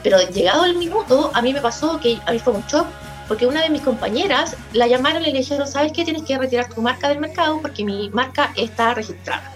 Pero 0.03 0.19
llegado 0.29 0.65
el 0.65 0.77
minuto, 0.77 1.31
a 1.33 1.41
mí 1.41 1.53
me 1.53 1.61
pasó 1.61 1.99
que 1.99 2.19
a 2.25 2.31
mí 2.31 2.39
fue 2.39 2.53
un 2.53 2.63
shock 2.67 2.85
porque 3.27 3.47
una 3.47 3.61
de 3.61 3.69
mis 3.69 3.81
compañeras 3.81 4.57
la 4.73 4.87
llamaron 4.87 5.23
y 5.23 5.31
le 5.31 5.39
dijeron, 5.39 5.65
¿sabes 5.65 5.91
qué? 5.93 6.03
Tienes 6.03 6.23
que 6.23 6.37
retirar 6.37 6.67
tu 6.73 6.81
marca 6.81 7.09
del 7.09 7.19
mercado 7.19 7.59
porque 7.61 7.83
mi 7.83 8.09
marca 8.09 8.51
está 8.55 8.93
registrada. 8.93 9.53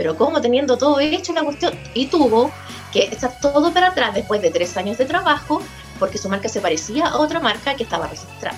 Pero 0.00 0.16
como 0.16 0.40
teniendo 0.40 0.78
todo 0.78 0.98
hecho 0.98 1.34
la 1.34 1.42
cuestión, 1.42 1.78
y 1.92 2.06
tuvo 2.06 2.50
que 2.90 3.00
estar 3.00 3.38
todo 3.38 3.70
para 3.70 3.88
atrás 3.88 4.14
después 4.14 4.40
de 4.40 4.50
tres 4.50 4.74
años 4.78 4.96
de 4.96 5.04
trabajo 5.04 5.60
porque 5.98 6.16
su 6.16 6.30
marca 6.30 6.48
se 6.48 6.62
parecía 6.62 7.08
a 7.08 7.18
otra 7.18 7.38
marca 7.38 7.74
que 7.74 7.82
estaba 7.82 8.06
registrada. 8.06 8.56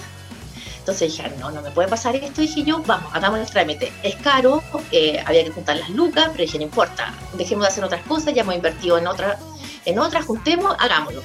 Entonces 0.78 1.10
dije, 1.10 1.32
no, 1.40 1.50
no 1.50 1.60
me 1.60 1.72
puede 1.72 1.88
pasar 1.88 2.14
esto. 2.14 2.42
Dije 2.42 2.62
yo, 2.62 2.80
vamos, 2.86 3.10
hagamos 3.12 3.40
el 3.40 3.46
trámite. 3.46 3.92
Es 4.04 4.14
caro, 4.22 4.62
eh, 4.92 5.20
había 5.26 5.42
que 5.42 5.50
juntar 5.50 5.78
las 5.78 5.90
lucas, 5.90 6.28
pero 6.30 6.44
dije, 6.44 6.58
no 6.58 6.64
importa, 6.64 7.12
dejemos 7.32 7.64
de 7.64 7.68
hacer 7.70 7.82
otras 7.82 8.02
cosas, 8.02 8.32
ya 8.34 8.42
hemos 8.42 8.54
invertido 8.54 8.96
en 8.96 9.08
otras, 9.08 9.36
en 9.84 9.98
otras, 9.98 10.24
juntemos, 10.24 10.76
hagámoslo. 10.78 11.22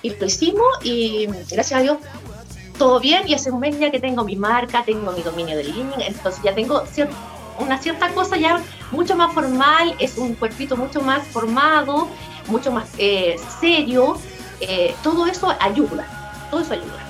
Y 0.00 0.14
lo 0.14 0.24
hicimos 0.24 0.66
y 0.82 1.26
gracias 1.50 1.72
a 1.72 1.82
Dios 1.82 1.98
todo 2.78 3.00
bien 3.00 3.28
y 3.28 3.34
hace 3.34 3.50
un 3.50 3.60
mes 3.60 3.78
ya 3.78 3.90
que 3.90 4.00
tengo 4.00 4.24
mi 4.24 4.36
marca, 4.36 4.82
tengo 4.82 5.12
mi 5.12 5.20
dominio 5.20 5.58
de 5.58 5.64
línea, 5.64 6.06
entonces 6.06 6.42
ya 6.42 6.54
tengo 6.54 6.86
una 7.58 7.78
cierta 7.78 8.08
cosa 8.10 8.36
ya 8.36 8.60
mucho 8.90 9.16
más 9.16 9.32
formal, 9.32 9.94
es 9.98 10.16
un 10.16 10.34
cuerpito 10.34 10.76
mucho 10.76 11.00
más 11.00 11.26
formado, 11.26 12.08
mucho 12.46 12.72
más 12.72 12.88
eh, 12.98 13.36
serio, 13.60 14.18
eh, 14.60 14.94
todo 15.02 15.26
eso 15.26 15.54
ayuda, 15.60 16.06
todo 16.50 16.60
eso 16.60 16.74
ayuda. 16.74 17.04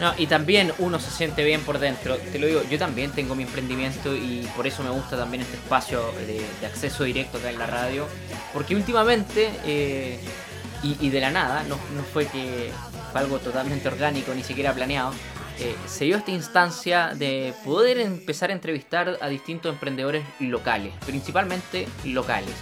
No, 0.00 0.14
y 0.16 0.26
también 0.26 0.72
uno 0.78 0.98
se 0.98 1.10
siente 1.10 1.44
bien 1.44 1.60
por 1.60 1.78
dentro. 1.78 2.16
Te 2.16 2.38
lo 2.38 2.46
digo, 2.46 2.62
yo 2.70 2.78
también 2.78 3.10
tengo 3.10 3.34
mi 3.34 3.42
emprendimiento 3.42 4.16
y 4.16 4.48
por 4.56 4.66
eso 4.66 4.82
me 4.82 4.88
gusta 4.88 5.18
también 5.18 5.42
este 5.42 5.56
espacio 5.56 6.00
de, 6.26 6.66
acceso 6.66 7.04
directo 7.04 7.36
acá 7.36 7.50
en 7.50 7.58
la 7.58 7.66
radio. 7.66 8.06
Porque 8.54 8.74
últimamente, 8.74 9.50
eh, 9.66 10.18
y, 10.82 11.10
de 11.10 11.20
la 11.20 11.30
nada, 11.30 11.64
no, 11.64 11.78
no 11.94 12.02
fue 12.02 12.26
que 12.26 12.72
fue 13.12 13.20
algo 13.20 13.40
totalmente 13.40 13.88
orgánico, 13.88 14.32
ni 14.34 14.42
siquiera 14.42 14.72
planeado, 14.72 15.12
eh, 15.60 15.76
se 15.86 16.06
dio 16.06 16.16
esta 16.16 16.30
instancia 16.30 17.12
de 17.14 17.54
poder 17.64 17.98
empezar 17.98 18.50
a 18.50 18.52
entrevistar 18.52 19.18
a 19.20 19.28
distintos 19.28 19.72
emprendedores 19.72 20.24
locales, 20.40 20.92
principalmente 21.04 21.86
locales. 22.04 22.54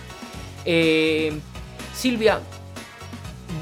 Eh, 0.64 1.38
Silvia, 1.94 2.40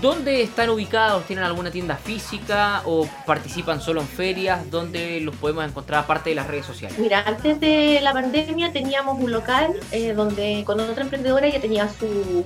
¿Dónde 0.02 0.43
están 0.43 0.69
ubicados? 0.69 1.25
¿Tienen 1.26 1.45
alguna 1.45 1.71
tienda 1.71 1.97
física 1.97 2.83
o 2.85 3.09
participan 3.25 3.81
solo 3.81 4.00
en 4.00 4.07
ferias? 4.07 4.69
¿Dónde 4.71 5.21
los 5.21 5.35
podemos 5.37 5.64
encontrar 5.64 6.05
aparte 6.05 6.31
de 6.31 6.37
las 6.37 6.49
redes 6.49 6.66
sociales? 6.66 6.99
Mira, 6.99 7.23
antes 7.25 7.61
de 7.61 8.00
la 8.02 8.12
pandemia 8.12 8.73
teníamos 8.73 9.19
un 9.19 9.31
local 9.31 9.75
eh, 9.93 10.12
donde 10.12 10.64
con 10.66 10.81
otra 10.81 11.02
emprendedora 11.02 11.49
ya 11.49 11.61
tenía 11.61 11.88
su, 11.88 12.45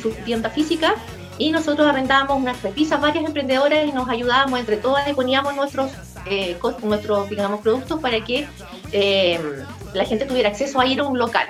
su 0.00 0.10
tienda 0.24 0.50
física 0.50 0.94
y 1.38 1.50
nosotros 1.50 1.86
arrendábamos 1.86 2.38
unas 2.38 2.62
repisas, 2.62 3.00
varias 3.00 3.24
emprendedoras 3.24 3.86
y 3.86 3.92
nos 3.92 4.08
ayudábamos 4.08 4.60
entre 4.60 4.76
todas 4.76 5.08
y 5.08 5.12
poníamos 5.12 5.54
nuestros, 5.54 5.90
eh, 6.28 6.56
nuestros 6.82 7.28
digamos, 7.28 7.60
productos 7.60 8.00
para 8.00 8.22
que 8.24 8.46
eh, 8.92 9.40
la 9.94 10.04
gente 10.04 10.26
tuviera 10.26 10.48
acceso 10.48 10.80
a 10.80 10.86
ir 10.86 11.00
a 11.00 11.04
un 11.04 11.18
local. 11.18 11.46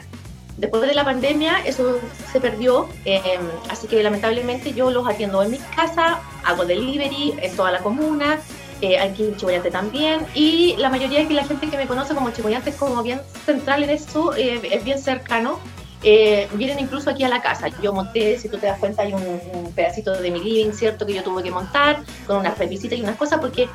Después 0.56 0.82
de 0.82 0.94
la 0.94 1.04
pandemia 1.04 1.58
eso 1.66 2.00
se 2.32 2.40
perdió, 2.40 2.88
eh, 3.04 3.20
así 3.68 3.86
que 3.86 4.02
lamentablemente 4.02 4.72
yo 4.72 4.90
los 4.90 5.06
atiendo 5.06 5.42
en 5.42 5.50
mi 5.50 5.58
casa, 5.58 6.20
hago 6.44 6.64
delivery 6.64 7.34
en 7.42 7.54
toda 7.54 7.72
la 7.72 7.80
comuna, 7.80 8.40
eh, 8.82 8.98
aquí 8.98 9.24
en 9.24 9.36
Chihuayante 9.36 9.70
también, 9.70 10.26
y 10.34 10.76
la 10.76 10.90
mayoría 10.90 11.24
de 11.24 11.34
la 11.34 11.44
gente 11.44 11.68
que 11.68 11.78
me 11.78 11.86
conoce 11.86 12.14
como 12.14 12.30
Chihuayante 12.30 12.70
es 12.70 12.76
como 12.76 13.02
bien 13.02 13.22
central 13.46 13.82
en 13.84 13.90
eso, 13.90 14.34
eh, 14.36 14.60
es 14.70 14.84
bien 14.84 14.98
cercano, 14.98 15.58
eh, 16.02 16.46
vienen 16.52 16.80
incluso 16.80 17.08
aquí 17.08 17.24
a 17.24 17.28
la 17.28 17.40
casa. 17.40 17.68
Yo 17.82 17.94
monté, 17.94 18.38
si 18.38 18.50
tú 18.50 18.58
te 18.58 18.66
das 18.66 18.78
cuenta, 18.78 19.02
hay 19.02 19.14
un, 19.14 19.22
un, 19.54 19.72
pedacito 19.72 20.12
de 20.12 20.30
mi 20.30 20.40
living, 20.40 20.72
¿cierto? 20.72 21.06
Que 21.06 21.14
yo 21.14 21.22
tuve 21.22 21.42
que 21.42 21.50
montar 21.50 22.02
con 22.26 22.36
unas 22.36 22.58
revisitas 22.58 22.98
y 22.98 23.02
unas 23.02 23.16
cosas 23.16 23.40
porque 23.40 23.68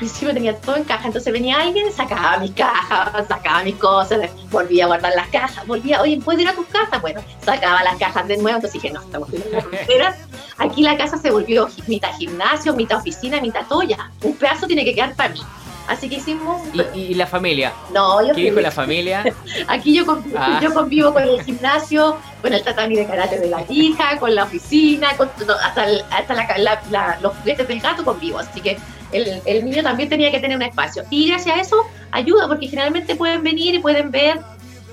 principio 0.00 0.34
tenía 0.34 0.56
todo 0.56 0.76
en 0.76 0.84
caja, 0.84 1.06
entonces 1.06 1.32
venía 1.32 1.60
alguien, 1.60 1.92
sacaba 1.92 2.38
mis 2.38 2.52
cajas, 2.52 3.28
sacaba 3.28 3.62
mis 3.62 3.76
cosas, 3.76 4.30
volvía 4.50 4.84
a 4.84 4.86
guardar 4.88 5.12
las 5.14 5.28
cajas, 5.28 5.66
volvía, 5.66 6.00
oye, 6.00 6.18
¿puedo 6.24 6.40
ir 6.40 6.48
a 6.48 6.54
tu 6.54 6.64
casa? 6.66 6.98
Bueno, 6.98 7.22
sacaba 7.44 7.82
las 7.84 7.96
cajas 7.98 8.26
de 8.26 8.36
nuevo, 8.38 8.56
entonces 8.56 8.82
dije, 8.82 8.92
no, 8.92 9.00
estamos 9.00 9.28
en 9.32 9.44
la 9.52 10.16
Aquí 10.58 10.82
la 10.82 10.96
casa 10.96 11.16
se 11.16 11.30
volvió 11.30 11.68
mitad 11.86 12.14
gimnasio, 12.18 12.74
mitad 12.74 12.98
oficina, 12.98 13.40
mitad 13.40 13.66
toya. 13.66 14.10
Un 14.22 14.34
pedazo 14.34 14.66
tiene 14.66 14.84
que 14.84 14.94
quedar 14.94 15.14
para 15.14 15.30
mí. 15.30 15.40
Así 15.88 16.08
que 16.08 16.16
hicimos. 16.16 16.60
¿Y, 16.94 17.00
y 17.00 17.14
la 17.14 17.26
familia? 17.26 17.72
No, 17.92 18.26
yo. 18.26 18.34
¿Qué 18.34 18.42
dijo 18.42 18.60
la 18.60 18.70
familia? 18.70 19.24
Aquí 19.68 19.94
yo, 19.94 20.04
convivo, 20.04 20.38
ah. 20.38 20.60
yo 20.62 20.72
convivo 20.74 21.12
con 21.12 21.22
el 21.22 21.42
gimnasio, 21.42 22.16
con 22.42 22.52
el 22.52 22.62
tatami 22.62 22.94
de 22.94 23.06
karate 23.06 23.38
de 23.38 23.48
la 23.48 23.64
hija, 23.68 24.18
con 24.18 24.34
la 24.34 24.44
oficina, 24.44 25.16
con, 25.16 25.30
hasta, 25.62 25.86
el, 25.86 26.04
hasta 26.10 26.34
la, 26.34 26.58
la, 26.58 26.82
la, 26.90 27.18
los 27.22 27.34
juguetes 27.38 27.66
del 27.66 27.80
gato 27.80 28.04
convivo. 28.04 28.38
Así 28.38 28.60
que 28.60 28.78
el, 29.12 29.64
niño 29.64 29.82
también 29.82 30.08
tenía 30.08 30.30
que 30.30 30.40
tener 30.40 30.56
un 30.56 30.62
espacio. 30.62 31.04
Y 31.10 31.28
gracias 31.28 31.56
a 31.56 31.60
eso 31.60 31.86
ayuda, 32.10 32.48
porque 32.48 32.68
generalmente 32.68 33.16
pueden 33.16 33.42
venir 33.42 33.74
y 33.74 33.78
pueden 33.78 34.10
ver 34.10 34.40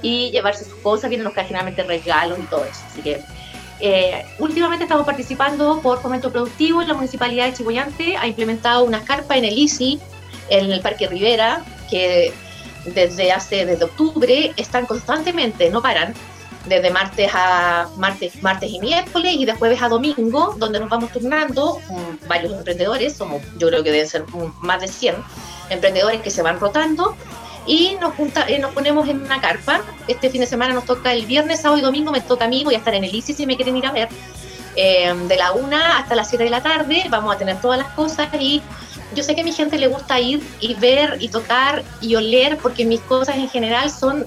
y 0.02 0.32
llevarse 0.32 0.66
sus 0.66 0.76
cosas, 0.76 1.10
vienen 1.10 1.26
los 1.26 1.34
que 1.34 1.44
generalmente 1.44 1.84
regalos 1.84 2.40
y 2.40 2.44
todo 2.44 2.64
eso. 2.66 2.82
Así 2.92 3.02
que 3.02 3.22
eh, 3.80 4.26
últimamente 4.40 4.86
estamos 4.86 5.06
participando 5.06 5.82
por 5.82 6.02
fomento 6.02 6.32
productivo. 6.32 6.82
La 6.82 6.94
municipalidad 6.94 7.46
de 7.46 7.54
Chihuayante 7.54 8.18
ha 8.18 8.28
implementado 8.28 8.84
unas 8.84 9.04
carpas 9.04 9.38
en 9.38 9.46
el 9.46 9.58
ICI, 9.58 10.00
en 10.50 10.72
el 10.72 10.82
Parque 10.82 11.08
Rivera, 11.08 11.64
que 11.90 12.34
desde 12.86 13.32
hace 13.32 13.66
desde 13.66 13.86
octubre 13.86 14.54
están 14.56 14.86
constantemente, 14.86 15.70
no 15.70 15.82
paran, 15.82 16.14
desde 16.68 16.90
martes 16.92 17.32
a 17.34 17.88
martes, 17.98 18.42
martes 18.42 18.72
y 18.72 18.80
miércoles 18.80 19.36
y 19.38 19.46
de 19.46 19.54
jueves 19.54 19.82
a 19.82 19.90
domingo, 19.90 20.56
donde 20.58 20.80
nos 20.80 20.90
vamos 20.90 21.12
turnando 21.12 21.80
varios 22.28 22.54
emprendedores, 22.54 23.16
somos 23.16 23.42
yo 23.58 23.68
creo 23.68 23.84
que 23.84 23.92
deben 23.92 24.08
ser 24.08 24.26
más 24.62 24.82
de 24.82 24.88
100 24.88 25.16
emprendedores 25.70 26.22
que 26.22 26.30
se 26.30 26.42
van 26.42 26.60
rotando 26.60 27.16
y 27.66 27.98
nos, 28.00 28.14
eh, 28.48 28.60
nos 28.60 28.72
ponemos 28.74 29.08
en 29.10 29.22
una 29.22 29.42
carpa. 29.42 29.82
Este 30.08 30.30
fin 30.30 30.42
de 30.42 30.48
semana 30.48 30.74
nos 30.74 30.86
toca 30.86 31.14
el 31.14 31.26
viernes, 31.26 31.62
sábado 31.62 31.80
y 31.80 31.82
domingo, 31.84 32.12
me 32.12 32.22
toca 32.22 32.46
a 32.46 32.48
mí, 32.48 32.64
voy 32.64 32.76
a 32.76 32.78
estar 32.78 32.96
en 32.96 33.04
el 33.04 33.14
ICI 33.14 33.34
si 33.34 33.46
me 33.46 33.56
quieren 33.56 33.76
ir 33.76 33.86
a 33.86 33.92
ver. 33.92 34.10
Eh, 34.76 35.14
de 35.28 35.36
la 35.38 35.54
una 35.54 35.98
hasta 35.98 36.16
las 36.16 36.30
7 36.30 36.44
de 36.44 36.50
la 36.52 36.62
tarde 36.62 37.04
vamos 37.10 37.34
a 37.34 37.38
tener 37.40 37.60
todas 37.60 37.80
las 37.80 37.88
cosas 37.94 38.30
y 38.40 38.62
yo 39.16 39.24
sé 39.24 39.34
que 39.34 39.42
a 39.42 39.44
mi 39.44 39.52
gente 39.52 39.80
le 39.80 39.88
gusta 39.88 40.20
ir 40.20 40.40
y 40.60 40.76
ver 40.76 41.18
y 41.20 41.30
tocar 41.30 41.84
y 42.00 42.14
oler 42.14 42.58
porque 42.58 42.86
mis 42.86 43.00
cosas 43.02 43.38
en 43.38 43.50
general 43.50 43.90
son 43.90 44.24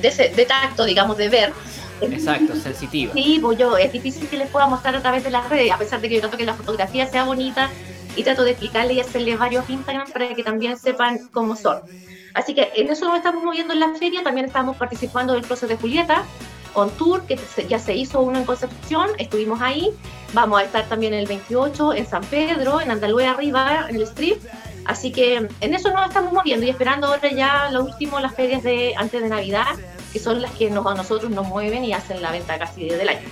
de, 0.00 0.32
de 0.34 0.46
tacto, 0.46 0.84
digamos, 0.84 1.16
de 1.16 1.28
ver. 1.28 1.52
Exacto, 2.00 2.54
sensitiva. 2.56 3.12
Sí, 3.12 3.38
pues 3.40 3.58
yo, 3.58 3.76
es 3.76 3.92
difícil 3.92 4.28
que 4.28 4.36
les 4.36 4.48
pueda 4.48 4.66
mostrar 4.66 4.94
a 4.96 5.00
través 5.00 5.24
de 5.24 5.30
las 5.30 5.48
redes, 5.48 5.70
a 5.72 5.78
pesar 5.78 6.00
de 6.00 6.08
que 6.08 6.16
yo 6.16 6.20
trato 6.20 6.36
que 6.36 6.44
la 6.44 6.54
fotografía 6.54 7.06
sea 7.06 7.24
bonita 7.24 7.70
y 8.16 8.22
trato 8.22 8.44
de 8.44 8.50
explicarle 8.50 8.94
y 8.94 9.00
hacerle 9.00 9.36
varios 9.36 9.68
Instagram 9.68 10.10
para 10.10 10.34
que 10.34 10.42
también 10.42 10.76
sepan 10.76 11.28
cómo 11.32 11.56
son. 11.56 11.80
Así 12.34 12.54
que 12.54 12.70
en 12.74 12.90
eso 12.90 13.06
nos 13.06 13.16
estamos 13.16 13.44
moviendo 13.44 13.74
en 13.74 13.80
la 13.80 13.94
feria, 13.94 14.22
también 14.22 14.46
estamos 14.46 14.76
participando 14.76 15.34
del 15.34 15.42
proceso 15.42 15.68
de 15.68 15.76
Julieta, 15.76 16.24
on 16.74 16.90
tour, 16.90 17.22
que 17.26 17.38
ya 17.68 17.78
se 17.78 17.94
hizo 17.94 18.20
uno 18.20 18.38
en 18.38 18.44
Concepción, 18.44 19.08
estuvimos 19.18 19.60
ahí, 19.60 19.90
vamos 20.32 20.60
a 20.60 20.64
estar 20.64 20.84
también 20.88 21.14
el 21.14 21.26
28 21.26 21.94
en 21.94 22.06
San 22.06 22.24
Pedro, 22.24 22.80
en 22.80 22.90
Andalúe 22.90 23.20
arriba, 23.20 23.86
en 23.88 23.96
el 23.96 24.02
strip, 24.02 24.42
así 24.86 25.12
que 25.12 25.48
en 25.60 25.74
eso 25.74 25.90
nos 25.92 26.06
estamos 26.06 26.32
moviendo 26.32 26.66
y 26.66 26.70
esperando 26.70 27.08
ahora 27.08 27.30
ya 27.30 27.70
lo 27.70 27.84
último, 27.84 28.20
las 28.20 28.34
ferias 28.34 28.62
de 28.62 28.94
antes 28.96 29.22
de 29.22 29.28
Navidad, 29.28 29.76
que 30.12 30.18
son 30.18 30.40
las 30.42 30.52
que 30.52 30.70
nos, 30.70 30.86
a 30.86 30.94
nosotros 30.94 31.30
nos 31.30 31.46
mueven 31.46 31.84
y 31.84 31.92
hacen 31.92 32.22
la 32.22 32.30
venta 32.30 32.58
casi 32.58 32.88
del 32.88 33.08
año. 33.08 33.28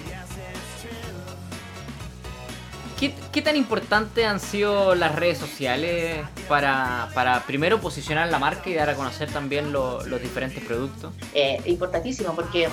¿Qué, 2.98 3.12
¿Qué, 3.32 3.42
tan 3.42 3.56
importantes 3.56 4.24
han 4.24 4.38
sido 4.38 4.94
las 4.94 5.16
redes 5.16 5.36
sociales 5.36 6.24
para, 6.48 7.08
para, 7.14 7.40
primero 7.40 7.80
posicionar 7.80 8.28
la 8.28 8.38
marca 8.38 8.70
y 8.70 8.74
dar 8.74 8.90
a 8.90 8.94
conocer 8.94 9.28
también 9.28 9.72
lo, 9.72 10.06
los 10.06 10.22
diferentes 10.22 10.62
productos? 10.64 11.12
Eh, 11.34 11.60
importantísimo 11.64 12.32
porque 12.34 12.68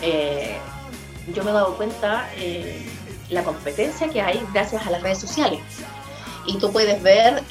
eh, 0.00 0.56
yo 1.34 1.42
me 1.44 1.50
he 1.50 1.54
dado 1.54 1.76
cuenta 1.76 2.30
eh, 2.36 2.86
la 3.30 3.42
competencia 3.42 4.08
que 4.08 4.20
hay 4.20 4.44
gracias 4.52 4.86
a 4.86 4.90
las 4.90 5.02
redes 5.02 5.18
sociales. 5.18 5.60
Y 6.46 6.58
tú 6.58 6.72
puedes 6.72 7.02
ver 7.02 7.42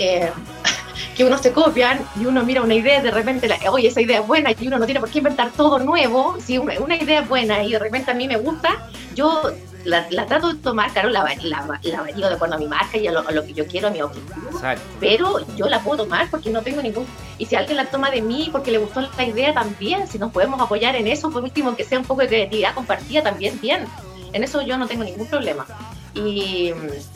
que 1.15 1.23
unos 1.23 1.41
te 1.41 1.51
copian 1.51 1.99
y 2.19 2.25
uno 2.25 2.43
mira 2.43 2.61
una 2.61 2.73
idea, 2.73 3.01
de 3.01 3.11
repente, 3.11 3.47
la, 3.47 3.57
oye, 3.71 3.87
esa 3.87 4.01
idea 4.01 4.19
es 4.19 4.27
buena 4.27 4.51
y 4.51 4.67
uno 4.67 4.79
no 4.79 4.85
tiene 4.85 4.99
por 4.99 5.09
qué 5.09 5.19
inventar 5.19 5.51
todo 5.51 5.79
nuevo. 5.79 6.37
Si 6.43 6.57
una, 6.57 6.79
una 6.79 6.95
idea 6.95 7.21
es 7.21 7.29
buena 7.29 7.63
y 7.63 7.71
de 7.71 7.79
repente 7.79 8.11
a 8.11 8.13
mí 8.13 8.27
me 8.27 8.37
gusta, 8.37 8.87
yo 9.15 9.51
la, 9.83 10.05
la, 10.09 10.25
trato 10.25 10.53
de 10.53 10.59
tomar, 10.59 10.91
claro, 10.91 11.09
la, 11.09 11.23
la, 11.41 11.79
la 11.83 12.01
varío 12.01 12.27
de 12.27 12.35
acuerdo 12.35 12.55
a 12.55 12.57
mi 12.57 12.67
marca 12.67 12.97
y 12.97 13.07
a 13.07 13.11
lo, 13.11 13.27
a 13.27 13.31
lo, 13.31 13.45
que 13.45 13.53
yo 13.53 13.65
quiero, 13.65 13.87
a 13.87 13.91
mi 13.91 14.01
objetivo. 14.01 14.49
Exacto. 14.51 14.83
Pero 14.99 15.45
yo 15.55 15.67
la 15.67 15.79
puedo 15.79 16.03
tomar 16.03 16.29
porque 16.29 16.49
no 16.49 16.61
tengo 16.61 16.81
ningún. 16.81 17.05
Y 17.37 17.45
si 17.45 17.55
alguien 17.55 17.77
la 17.77 17.85
toma 17.85 18.11
de 18.11 18.21
mí 18.21 18.49
porque 18.51 18.71
le 18.71 18.77
gustó 18.77 19.01
la 19.01 19.25
idea 19.25 19.53
también, 19.53 20.07
si 20.07 20.19
nos 20.19 20.31
podemos 20.31 20.59
apoyar 20.61 20.95
en 20.95 21.07
eso, 21.07 21.31
por 21.31 21.43
último, 21.43 21.75
que 21.75 21.83
sea 21.83 21.99
un 21.99 22.05
poco 22.05 22.21
de 22.21 22.27
creatividad 22.27 22.73
compartida 22.73 23.23
también, 23.23 23.59
bien. 23.59 23.85
En 24.33 24.43
eso 24.43 24.61
yo 24.61 24.77
no 24.77 24.87
tengo 24.87 25.03
ningún 25.03 25.27
problema. 25.27 25.65
Y, 26.13 26.73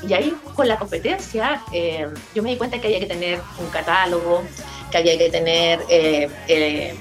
y 0.08 0.14
ahí 0.14 0.34
con 0.56 0.68
la 0.68 0.78
competencia, 0.78 1.62
eh, 1.74 2.08
yo 2.34 2.44
me 2.44 2.52
di 2.52 2.58
cuenta 2.58 2.80
que 2.80 2.88
había 2.88 3.00
que 3.00 3.08
tener 3.08 3.42
un 3.60 3.68
catálogo, 3.68 4.44
que 4.92 4.98
había 4.98 5.18
que 5.18 5.30
tener 5.30 5.82
eh, 5.90 6.30
eh, 6.48 6.96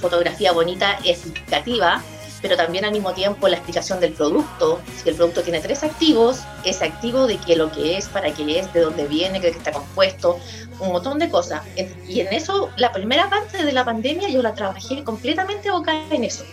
fotografía 0.00 0.52
bonita, 0.52 0.98
explicativa 1.04 2.02
pero 2.40 2.56
también 2.56 2.84
al 2.84 2.92
mismo 2.92 3.12
tiempo 3.12 3.48
la 3.48 3.56
explicación 3.56 4.00
del 4.00 4.12
producto. 4.12 4.80
Si 5.02 5.08
el 5.08 5.16
producto 5.16 5.42
tiene 5.42 5.60
tres 5.60 5.82
activos, 5.82 6.40
ese 6.64 6.84
activo 6.84 7.26
de 7.26 7.36
qué 7.38 7.56
lo 7.56 7.70
que 7.70 7.96
es, 7.96 8.08
para 8.08 8.32
qué 8.32 8.58
es, 8.58 8.72
de 8.72 8.80
dónde 8.80 9.06
viene, 9.06 9.40
qué 9.40 9.48
está 9.48 9.72
compuesto, 9.72 10.38
un 10.78 10.92
montón 10.92 11.18
de 11.18 11.28
cosas. 11.28 11.62
Y 12.06 12.20
en 12.20 12.32
eso, 12.32 12.70
la 12.76 12.92
primera 12.92 13.28
parte 13.28 13.64
de 13.64 13.72
la 13.72 13.84
pandemia 13.84 14.28
yo 14.28 14.42
la 14.42 14.54
trabajé 14.54 15.02
completamente 15.04 15.68
enfocada 15.68 16.02
en 16.10 16.24
eso, 16.24 16.44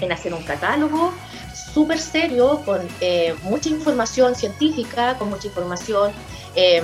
en 0.00 0.12
hacer 0.12 0.32
un 0.32 0.42
catálogo 0.42 1.12
súper 1.76 1.98
serio, 1.98 2.62
con 2.64 2.80
eh, 3.02 3.34
mucha 3.42 3.68
información 3.68 4.34
científica, 4.34 5.18
con 5.18 5.28
mucha 5.28 5.48
información 5.48 6.10
eh, 6.54 6.82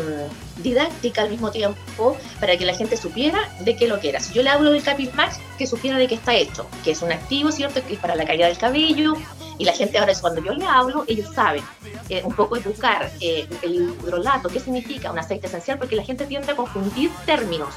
didáctica 0.59 1.23
al 1.23 1.31
mismo 1.31 1.51
tiempo 1.51 2.15
para 2.39 2.59
que 2.59 2.67
la 2.67 2.75
gente 2.75 2.99
supiera 2.99 3.39
de 3.61 3.75
qué 3.75 3.89
lo 3.89 4.01
que 4.01 4.11
era. 4.11 4.21
Si 4.21 4.35
yo 4.35 4.43
le 4.43 4.51
hablo 4.51 4.71
del 4.71 4.83
Capimax, 4.83 5.39
que 5.57 5.67
supiera 5.67 5.97
de 5.97 6.09
qué 6.09 6.17
está 6.17 6.35
hecho, 6.35 6.67
que 6.85 6.91
es 6.91 7.01
un 7.01 7.11
activo, 7.11 7.51
¿cierto? 7.51 7.83
Que 7.83 7.95
es 7.95 8.01
para 8.01 8.15
la 8.17 8.27
caída 8.27 8.49
del 8.49 8.59
cabello. 8.59 9.15
Y 9.57 9.65
la 9.65 9.73
gente 9.73 9.97
ahora 9.97 10.13
es 10.13 10.21
cuando 10.21 10.45
yo 10.45 10.53
le 10.53 10.67
hablo, 10.67 11.05
ellos 11.09 11.35
saben 11.35 11.65
eh, 12.11 12.21
un 12.23 12.35
poco 12.35 12.59
educar 12.59 13.11
eh, 13.21 13.47
el 13.63 13.75
hidrolato, 13.75 14.51
qué 14.51 14.61
significa 14.61 15.11
un 15.11 15.19
aceite 15.19 15.47
esencial, 15.47 15.79
porque 15.79 15.97
la 15.97 16.05
gente 16.05 16.27
tiende 16.27 16.53
a 16.53 16.57
confundir 16.57 17.11
términos. 17.25 17.71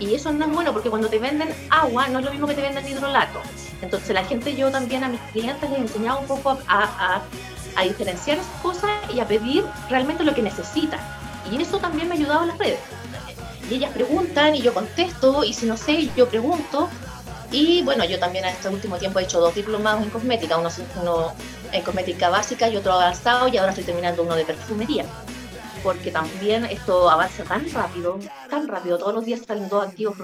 Y 0.00 0.14
eso 0.14 0.32
no 0.32 0.46
es 0.46 0.52
bueno 0.52 0.72
porque 0.72 0.90
cuando 0.90 1.08
te 1.08 1.18
venden 1.18 1.54
agua 1.70 2.08
no 2.08 2.18
es 2.18 2.24
lo 2.24 2.30
mismo 2.32 2.46
que 2.46 2.54
te 2.54 2.62
venden 2.62 2.88
hidrolato. 2.88 3.40
Entonces 3.82 4.10
la 4.10 4.24
gente, 4.24 4.56
yo 4.56 4.70
también 4.70 5.04
a 5.04 5.08
mis 5.08 5.20
clientes 5.32 5.70
les 5.70 5.78
he 5.78 5.82
enseñado 5.82 6.20
un 6.20 6.26
poco 6.26 6.50
a, 6.50 6.56
a, 6.66 7.22
a 7.76 7.84
diferenciar 7.84 8.38
esas 8.38 8.60
cosas 8.62 8.90
y 9.14 9.20
a 9.20 9.28
pedir 9.28 9.64
realmente 9.88 10.24
lo 10.24 10.34
que 10.34 10.42
necesitan 10.42 11.00
y 11.50 11.60
eso 11.60 11.78
también 11.78 12.08
me 12.08 12.14
ha 12.14 12.18
ayudado 12.18 12.42
en 12.42 12.48
las 12.48 12.58
redes. 12.58 12.78
Y 13.70 13.74
ellas 13.74 13.92
preguntan 13.92 14.54
y 14.54 14.62
yo 14.62 14.74
contesto, 14.74 15.44
y 15.44 15.52
si 15.52 15.66
no 15.66 15.76
sé, 15.76 16.10
yo 16.16 16.28
pregunto. 16.28 16.88
Y 17.52 17.82
bueno, 17.82 18.04
yo 18.04 18.18
también 18.18 18.44
en 18.44 18.50
este 18.50 18.68
último 18.68 18.96
tiempo 18.96 19.18
he 19.18 19.24
hecho 19.24 19.40
dos 19.40 19.54
diplomados 19.54 20.02
en 20.02 20.10
cosmética, 20.10 20.56
uno 20.56 21.32
en 21.72 21.82
cosmética 21.82 22.28
básica 22.28 22.68
y 22.68 22.76
otro 22.76 22.92
avanzado, 22.92 23.48
y 23.48 23.56
ahora 23.56 23.70
estoy 23.70 23.84
terminando 23.84 24.22
uno 24.22 24.34
de 24.34 24.44
perfumería. 24.44 25.04
Porque 25.82 26.10
también 26.10 26.64
esto 26.66 27.08
avanza 27.08 27.44
tan 27.44 27.70
rápido, 27.72 28.18
tan 28.48 28.68
rápido, 28.68 28.98
todos 28.98 29.14
los 29.14 29.24
días 29.24 29.40
salen 29.46 29.68
dos 29.68 29.86
activos. 29.86 30.16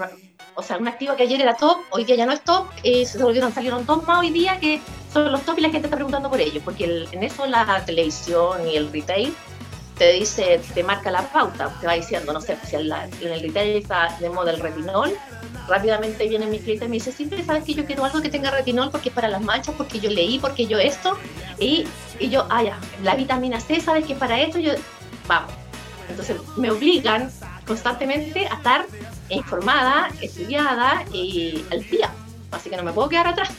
O 0.55 0.63
sea, 0.63 0.77
un 0.77 0.87
activo 0.87 1.15
que 1.15 1.23
ayer 1.23 1.41
era 1.41 1.55
top, 1.55 1.77
hoy 1.91 2.03
día 2.03 2.15
ya 2.15 2.25
no 2.25 2.31
es 2.31 2.41
top, 2.41 2.67
y 2.83 3.05
se 3.05 3.21
volvieron, 3.21 3.53
salieron 3.53 3.85
dos 3.85 4.05
más 4.05 4.19
hoy 4.19 4.31
día 4.31 4.59
que 4.59 4.81
son 5.11 5.31
los 5.31 5.41
top 5.43 5.57
y 5.59 5.61
la 5.61 5.69
gente 5.69 5.87
está 5.87 5.95
preguntando 5.95 6.29
por 6.29 6.39
ellos, 6.39 6.61
porque 6.63 7.07
en 7.11 7.23
eso 7.23 7.45
la 7.45 7.83
televisión 7.85 8.67
y 8.67 8.75
el 8.75 8.91
retail 8.91 9.33
te 9.97 10.13
dice, 10.13 10.61
te 10.73 10.83
marca 10.83 11.11
la 11.11 11.23
pauta, 11.23 11.73
te 11.81 11.87
va 11.87 11.93
diciendo, 11.93 12.31
no 12.31 12.39
sé, 12.39 12.57
si 12.63 12.75
en, 12.75 12.91
el 13.21 13.41
retail 13.41 13.77
está 13.77 14.15
de 14.19 14.29
moda 14.29 14.51
el 14.51 14.59
retinol, 14.59 15.11
rápidamente 15.67 16.27
viene 16.27 16.45
mi 16.45 16.59
cliente 16.59 16.85
y 16.85 16.87
me 16.87 16.95
dice, 16.95 17.11
sí, 17.11 17.29
sabes 17.45 17.63
que 17.63 17.73
yo 17.73 17.85
quiero 17.85 18.05
algo 18.05 18.21
que 18.21 18.29
tenga 18.29 18.51
retinol 18.51 18.91
porque 18.91 19.09
es 19.09 19.15
para 19.15 19.27
las 19.27 19.41
manchas, 19.41 19.75
porque 19.75 19.99
yo 19.99 20.09
leí, 20.09 20.39
porque 20.39 20.67
yo 20.67 20.77
esto, 20.77 21.17
y, 21.59 21.85
y 22.19 22.29
yo, 22.29 22.45
ah, 22.49 22.63
ya, 22.63 22.79
la 23.03 23.15
vitamina 23.15 23.59
C, 23.59 23.81
sabes 23.81 24.05
que 24.05 24.15
para 24.15 24.39
esto, 24.39 24.59
yo, 24.59 24.73
vamos. 25.27 25.51
Entonces 26.09 26.37
me 26.55 26.71
obligan 26.71 27.31
constantemente 27.65 28.47
a 28.47 28.55
estar 28.55 28.85
informada, 29.29 30.09
estudiada 30.21 31.03
y 31.11 31.65
al 31.71 31.83
día, 31.89 32.11
así 32.51 32.69
que 32.69 32.77
no 32.77 32.83
me 32.83 32.93
puedo 32.93 33.09
quedar 33.09 33.27
atrás. 33.27 33.49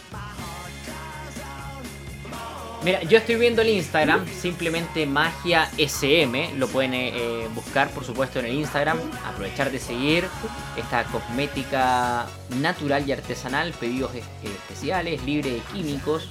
Mira, 2.85 3.03
yo 3.03 3.19
estoy 3.19 3.35
viendo 3.35 3.61
el 3.63 3.71
Instagram, 3.71 4.25
simplemente 4.29 5.05
Magia 5.05 5.69
SM, 5.77 6.55
lo 6.57 6.69
pueden 6.69 6.95
eh, 6.95 7.49
buscar 7.53 7.91
por 7.91 8.05
supuesto 8.05 8.39
en 8.39 8.47
el 8.47 8.55
Instagram, 8.55 8.99
aprovechar 9.27 9.73
de 9.73 9.81
seguir 9.81 10.29
esta 10.77 11.03
cosmética 11.05 12.27
natural 12.61 13.07
y 13.07 13.11
artesanal, 13.11 13.73
pedidos 13.73 14.13
especiales, 14.15 15.25
libre 15.25 15.51
de 15.51 15.59
químicos, 15.73 16.29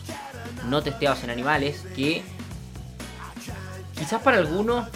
no 0.70 0.82
testeados 0.82 1.22
en 1.26 1.32
animales, 1.32 1.84
que 1.96 2.24
quizás 3.98 4.22
para 4.22 4.38
algunos, 4.38 4.88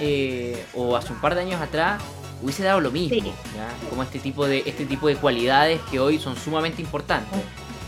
eh, 0.00 0.64
o 0.74 0.96
hace 0.96 1.12
un 1.12 1.20
par 1.20 1.34
de 1.34 1.42
años 1.42 1.60
atrás, 1.60 2.02
hubiese 2.42 2.62
dado 2.62 2.80
lo 2.80 2.90
mismo, 2.90 3.32
como 3.88 4.02
este 4.02 4.18
tipo, 4.18 4.46
de, 4.46 4.62
este 4.66 4.86
tipo 4.86 5.08
de 5.08 5.16
cualidades 5.16 5.80
que 5.90 6.00
hoy 6.00 6.18
son 6.18 6.36
sumamente 6.36 6.82
importantes. 6.82 7.40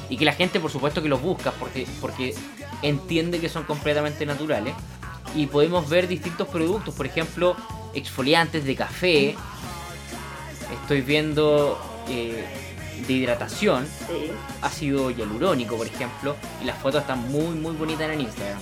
Y 0.08 0.18
que 0.18 0.26
la 0.26 0.34
gente 0.34 0.60
por 0.60 0.70
supuesto 0.70 1.02
que 1.02 1.08
los 1.08 1.22
busca 1.22 1.52
porque, 1.52 1.86
porque 2.00 2.34
entiende 2.82 3.40
que 3.40 3.48
son 3.48 3.64
completamente 3.64 4.26
naturales. 4.26 4.74
Y 5.34 5.46
podemos 5.46 5.88
ver 5.88 6.06
distintos 6.08 6.46
productos, 6.48 6.94
por 6.94 7.06
ejemplo, 7.06 7.56
exfoliantes 7.94 8.64
de 8.64 8.76
café. 8.76 9.36
Estoy 10.82 11.00
viendo 11.00 11.80
eh, 12.08 12.44
de 13.06 13.12
hidratación, 13.12 13.86
ácido 14.60 15.10
hialurónico, 15.10 15.76
por 15.76 15.86
ejemplo. 15.86 16.36
Y 16.60 16.64
las 16.64 16.78
fotos 16.78 17.02
están 17.02 17.30
muy, 17.30 17.54
muy 17.56 17.74
bonitas 17.74 18.10
en 18.10 18.22
Instagram. 18.22 18.58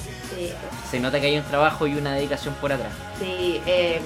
Se 0.90 1.00
nota 1.00 1.20
que 1.20 1.26
hay 1.26 1.38
un 1.38 1.44
trabajo 1.44 1.86
y 1.86 1.94
una 1.94 2.14
dedicación 2.14 2.54
por 2.60 2.72
atrás. 2.72 2.92
Sí, 3.18 3.60
eh, 3.66 4.00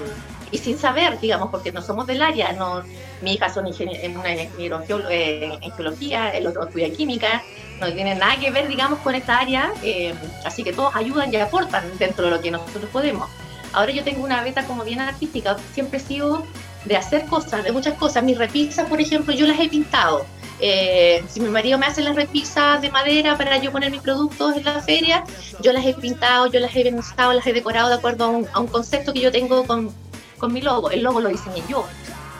y 0.54 0.58
sin 0.58 0.78
saber, 0.78 1.18
digamos, 1.18 1.50
porque 1.50 1.72
no 1.72 1.82
somos 1.82 2.06
del 2.06 2.22
área, 2.22 2.52
no, 2.52 2.82
mi 3.22 3.34
hija 3.34 3.48
son 3.48 3.66
en 3.66 4.16
una 4.16 4.32
eh, 4.32 5.58
en 5.60 5.72
geología, 5.72 6.30
el 6.30 6.46
otro 6.46 6.64
estudia 6.64 6.92
química, 6.92 7.42
no 7.80 7.92
tiene 7.92 8.14
nada 8.14 8.38
que 8.38 8.52
ver, 8.52 8.68
digamos, 8.68 9.00
con 9.00 9.16
esta 9.16 9.38
área, 9.38 9.72
eh, 9.82 10.14
así 10.44 10.62
que 10.62 10.72
todos 10.72 10.94
ayudan 10.94 11.32
y 11.32 11.36
aportan 11.38 11.84
dentro 11.98 12.26
de 12.26 12.30
lo 12.30 12.40
que 12.40 12.52
nosotros 12.52 12.88
podemos. 12.92 13.28
Ahora 13.72 13.90
yo 13.90 14.04
tengo 14.04 14.22
una 14.22 14.44
beta 14.44 14.64
como 14.64 14.84
bien 14.84 15.00
artística, 15.00 15.56
siempre 15.72 15.98
he 15.98 16.00
sido 16.00 16.46
de 16.84 16.96
hacer 16.96 17.26
cosas, 17.26 17.64
de 17.64 17.72
muchas 17.72 17.94
cosas. 17.94 18.22
Mis 18.22 18.38
repisas, 18.38 18.88
por 18.88 19.00
ejemplo, 19.00 19.32
yo 19.34 19.46
las 19.46 19.58
he 19.58 19.68
pintado. 19.68 20.24
Eh, 20.60 21.24
si 21.28 21.40
mi 21.40 21.48
marido 21.48 21.78
me 21.78 21.86
hace 21.86 22.00
las 22.02 22.14
repisas 22.14 22.80
de 22.80 22.90
madera 22.90 23.36
para 23.36 23.58
yo 23.58 23.72
poner 23.72 23.90
mis 23.90 24.00
productos 24.00 24.56
en 24.56 24.64
la 24.64 24.80
feria, 24.80 25.24
yo 25.60 25.72
las 25.72 25.84
he 25.84 25.94
pintado, 25.94 26.46
yo 26.46 26.60
las 26.60 26.74
he 26.76 26.82
pensado, 26.82 27.32
las 27.32 27.46
he 27.46 27.52
decorado 27.52 27.88
de 27.88 27.96
acuerdo 27.96 28.24
a 28.52 28.60
un, 28.60 28.66
concepto 28.68 29.12
que 29.12 29.20
yo 29.20 29.32
tengo 29.32 29.66
con, 29.66 29.92
con 30.38 30.52
mi 30.52 30.60
logo. 30.60 30.90
El 30.90 31.02
logo 31.02 31.20
lo 31.20 31.28
diseñé 31.28 31.62
yo, 31.68 31.84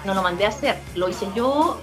no 0.04 0.14
lo 0.14 0.22
mandé 0.22 0.46
a 0.46 0.48
hacer, 0.48 0.76
lo 0.94 1.08
hice 1.08 1.26
yo 1.34 1.80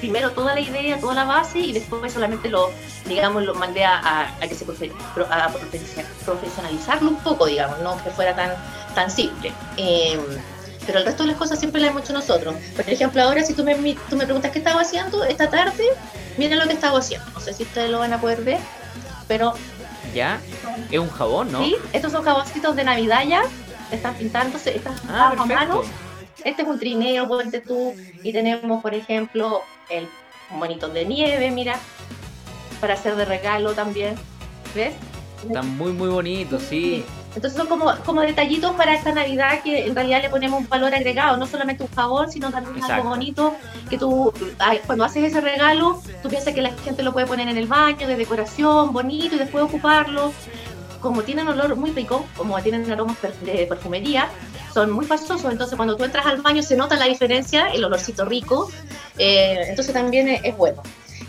primero 0.00 0.30
toda 0.32 0.54
la 0.54 0.60
idea, 0.60 0.98
toda 0.98 1.14
la 1.14 1.24
base 1.24 1.58
y 1.58 1.72
después 1.72 2.12
solamente 2.12 2.48
lo, 2.48 2.70
digamos, 3.06 3.44
lo 3.44 3.54
mandé 3.54 3.84
a, 3.84 4.34
que 4.40 4.54
se 4.54 4.64
profesionalizarlo 6.24 7.10
un 7.10 7.16
poco, 7.16 7.46
digamos, 7.46 7.78
no 7.80 8.02
que 8.02 8.10
fuera 8.10 8.34
tan, 8.34 8.50
tan 8.94 9.10
simple. 9.10 9.52
Em, 9.76 10.20
pero 10.86 10.98
el 10.98 11.04
resto 11.04 11.22
de 11.22 11.30
las 11.30 11.38
cosas 11.38 11.58
siempre 11.58 11.80
las 11.80 11.90
hemos 11.90 12.02
hecho 12.02 12.12
nosotros. 12.12 12.54
Por 12.74 12.88
ejemplo, 12.88 13.22
ahora 13.22 13.42
si 13.42 13.54
tú 13.54 13.64
me, 13.64 13.74
tú 14.08 14.16
me 14.16 14.24
preguntas 14.24 14.50
qué 14.50 14.58
estaba 14.58 14.80
haciendo 14.80 15.24
esta 15.24 15.50
tarde, 15.50 15.84
miren 16.36 16.58
lo 16.58 16.66
que 16.66 16.72
estaba 16.74 16.98
haciendo. 16.98 17.30
No 17.32 17.40
sé 17.40 17.52
si 17.52 17.64
ustedes 17.64 17.90
lo 17.90 17.98
van 17.98 18.12
a 18.12 18.20
poder 18.20 18.42
ver, 18.42 18.58
pero... 19.28 19.54
¿Ya? 20.14 20.40
Es 20.90 20.98
un 20.98 21.10
jabón, 21.10 21.52
¿no? 21.52 21.62
Sí, 21.62 21.76
estos 21.92 22.12
son 22.12 22.24
jaboncitos 22.24 22.74
de 22.74 22.84
Navidad 22.84 23.24
ya, 23.26 23.42
están 23.92 24.14
pintándose, 24.14 24.76
están 24.76 24.94
ah, 25.08 25.34
a 25.38 25.46
mano. 25.46 25.82
Este 26.44 26.62
es 26.62 26.68
un 26.68 26.78
trineo, 26.78 27.28
ponte 27.28 27.60
tú, 27.60 27.94
y 28.22 28.32
tenemos, 28.32 28.82
por 28.82 28.94
ejemplo, 28.94 29.62
el 29.90 30.08
monito 30.50 30.88
de 30.88 31.04
nieve, 31.04 31.50
mira, 31.50 31.78
para 32.80 32.94
hacer 32.94 33.14
de 33.14 33.24
regalo 33.24 33.74
también. 33.74 34.14
¿Ves? 34.74 34.94
Están 35.46 35.76
muy, 35.76 35.92
muy 35.92 36.08
bonitos, 36.08 36.62
sí. 36.62 37.04
Entonces 37.34 37.56
son 37.56 37.68
como, 37.68 37.94
como 38.04 38.22
detallitos 38.22 38.72
para 38.72 38.94
esta 38.94 39.12
Navidad 39.12 39.62
que 39.62 39.86
en 39.86 39.94
realidad 39.94 40.22
le 40.22 40.30
ponemos 40.30 40.60
un 40.60 40.68
valor 40.68 40.94
agregado, 40.94 41.36
no 41.36 41.46
solamente 41.46 41.84
un 41.84 41.90
jabón, 41.90 42.30
sino 42.30 42.50
también 42.50 42.84
algo 42.84 43.10
bonito 43.10 43.54
que 43.88 43.98
tú, 43.98 44.32
cuando 44.86 45.04
haces 45.04 45.24
ese 45.24 45.40
regalo, 45.40 46.02
tú 46.22 46.28
piensas 46.28 46.54
que 46.54 46.62
la 46.62 46.70
gente 46.84 47.02
lo 47.02 47.12
puede 47.12 47.26
poner 47.26 47.48
en 47.48 47.56
el 47.56 47.66
baño, 47.66 48.08
de 48.08 48.16
decoración, 48.16 48.92
bonito, 48.92 49.36
y 49.36 49.38
después 49.38 49.64
ocuparlo. 49.64 50.32
Como 51.00 51.22
tienen 51.22 51.48
olor 51.48 51.76
muy 51.76 51.92
rico, 51.92 52.26
como 52.36 52.60
tienen 52.60 52.90
aromas 52.90 53.16
de 53.22 53.66
perfumería, 53.66 54.28
son 54.74 54.90
muy 54.90 55.06
pasosos, 55.06 55.50
entonces 55.50 55.76
cuando 55.76 55.96
tú 55.96 56.04
entras 56.04 56.26
al 56.26 56.42
baño 56.42 56.62
se 56.62 56.76
nota 56.76 56.96
la 56.96 57.06
diferencia, 57.06 57.68
el 57.68 57.84
olorcito 57.84 58.24
rico, 58.24 58.70
eh, 59.18 59.64
entonces 59.68 59.92
también 59.92 60.28
es, 60.28 60.56
bueno. 60.56 60.82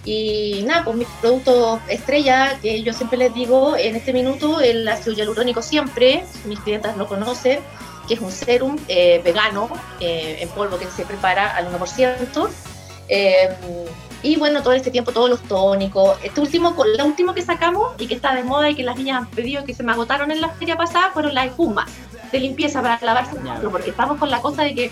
Y 0.04 0.64
nada, 0.66 0.84
pues 0.84 0.98
mis 0.98 1.08
productos 1.22 1.80
estrella, 1.88 2.58
que 2.62 2.82
yo 2.82 2.94
siempre 2.94 3.18
les 3.18 3.34
digo 3.34 3.78
en 3.78 3.96
este 3.96 4.14
minuto, 4.14 4.60
el 4.60 4.88
ácido 4.88 5.16
hialurónico 5.16 5.62
siempre, 5.62 6.24
mis 6.46 6.60
clientes 6.60 6.98
lo 6.98 7.08
conocen, 7.08 7.60
que 8.08 8.16
es 8.16 8.20
un 8.20 8.32
serum 8.32 8.78
eh, 8.88 9.22
vegano 9.24 9.70
eh, 10.00 10.40
en 10.42 10.50
polvo 10.50 10.80
que 10.80 10.88
se 10.88 11.06
prepara 11.06 11.56
al 11.56 11.72
1%. 11.72 12.50
y 14.24 14.36
bueno, 14.38 14.64
todo 14.64 14.74
este 14.74 14.90
tiempo, 14.90 15.12
todos 15.12 15.30
los 15.30 15.42
tónicos. 15.44 16.18
Este 16.24 16.42
último, 16.42 16.76
lo 16.98 17.06
último 17.06 17.36
que 17.36 17.44
sacamos 17.44 17.94
y 18.00 18.08
que 18.08 18.16
está 18.16 18.34
de 18.34 18.44
moda 18.44 18.70
y 18.70 18.76
que 18.76 18.84
las 18.84 18.98
niñas 18.98 19.20
han 19.20 19.28
pedido 19.28 19.64
que 19.64 19.76
se 19.76 19.84
me 19.84 19.92
agotaron 19.92 20.32
en 20.32 20.42
la 20.42 20.50
feria 20.50 20.78
pasada 20.78 21.12
fueron 21.12 21.36
las 21.36 21.48
espumas 21.48 21.86
de 22.32 22.40
limpieza 22.40 22.82
para 22.82 23.00
lavarse 23.02 23.36
el 23.38 23.48
rostro, 23.48 23.72
porque 23.72 23.90
estamos 23.90 24.18
con 24.18 24.32
la 24.32 24.42
cosa 24.42 24.64
de 24.64 24.74
que 24.74 24.92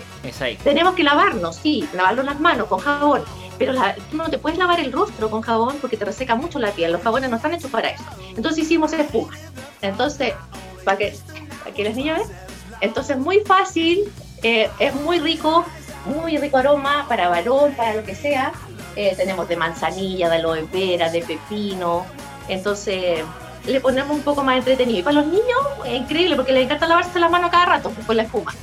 tenemos 0.62 0.94
que 0.94 1.02
lavarnos, 1.02 1.56
sí, 1.56 1.88
lavarnos 1.94 2.24
las 2.24 2.38
manos 2.38 2.68
con 2.68 2.78
jabón, 2.80 3.22
pero 3.60 3.74
tú 4.10 4.16
no 4.16 4.30
te 4.30 4.38
puedes 4.38 4.58
lavar 4.58 4.80
el 4.80 4.90
rostro 4.90 5.28
con 5.28 5.42
jabón 5.42 5.76
porque 5.82 5.98
te 5.98 6.06
reseca 6.06 6.34
mucho 6.34 6.58
la 6.58 6.70
piel, 6.70 6.92
los 6.92 7.02
jabones 7.02 7.28
no 7.28 7.36
están 7.36 7.52
hechos 7.52 7.70
para 7.70 7.90
eso. 7.90 8.02
Entonces 8.34 8.64
hicimos 8.64 8.90
espuma. 8.94 9.34
Entonces, 9.82 10.32
para 10.82 10.96
que, 10.96 11.14
para 11.62 11.74
que 11.74 11.90
niñas 11.90 12.22
entonces 12.80 13.18
muy 13.18 13.40
fácil, 13.40 14.10
eh, 14.42 14.70
es 14.78 14.94
muy 14.94 15.18
rico, 15.20 15.66
muy 16.06 16.38
rico 16.38 16.56
aroma 16.56 17.04
para 17.06 17.28
varón, 17.28 17.74
para 17.74 17.96
lo 17.96 18.02
que 18.02 18.14
sea. 18.14 18.52
Eh, 18.96 19.12
tenemos 19.14 19.46
de 19.46 19.56
manzanilla, 19.56 20.30
de 20.30 20.36
aloe 20.36 20.66
vera, 20.72 21.10
de 21.10 21.20
pepino. 21.20 22.06
Entonces, 22.48 23.20
le 23.66 23.80
ponemos 23.82 24.16
un 24.16 24.22
poco 24.22 24.42
más 24.42 24.56
entretenido. 24.56 25.00
Y 25.00 25.02
para 25.02 25.16
los 25.20 25.26
niños 25.26 25.60
es 25.84 26.00
increíble 26.00 26.34
porque 26.34 26.52
les 26.52 26.64
encanta 26.64 26.86
lavarse 26.86 27.20
las 27.20 27.30
manos 27.30 27.50
cada 27.50 27.66
rato 27.66 27.92
con 28.06 28.16
la 28.16 28.22
espuma. 28.22 28.54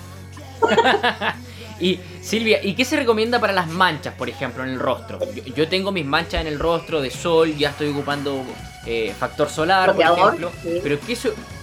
y 1.80 2.00
Silvia, 2.22 2.64
¿y 2.64 2.74
qué 2.74 2.86
se 2.86 2.96
recomienda 2.96 3.40
para 3.40 3.54
las 3.54 3.68
manchas, 3.68 4.14
por 4.16 4.30
ejemplo, 4.30 4.64
en 4.64 4.72
el 4.72 4.80
rostro? 4.80 5.20
Yo, 5.56 5.68
tengo 5.68 5.92
mis 5.92 6.06
manchas 6.06 6.42
en 6.42 6.48
el 6.48 6.60
rostro 6.60 7.02
de 7.02 7.12
sol, 7.12 7.56
ya 7.56 7.70
estoy 7.70 7.90
ocupando 7.90 8.44
eh, 8.86 9.14
factor 9.18 9.50
solar, 9.50 9.96
por 9.96 10.04
ejemplo. 10.04 10.52
Pero 10.64 11.00
¿qué 11.00 11.18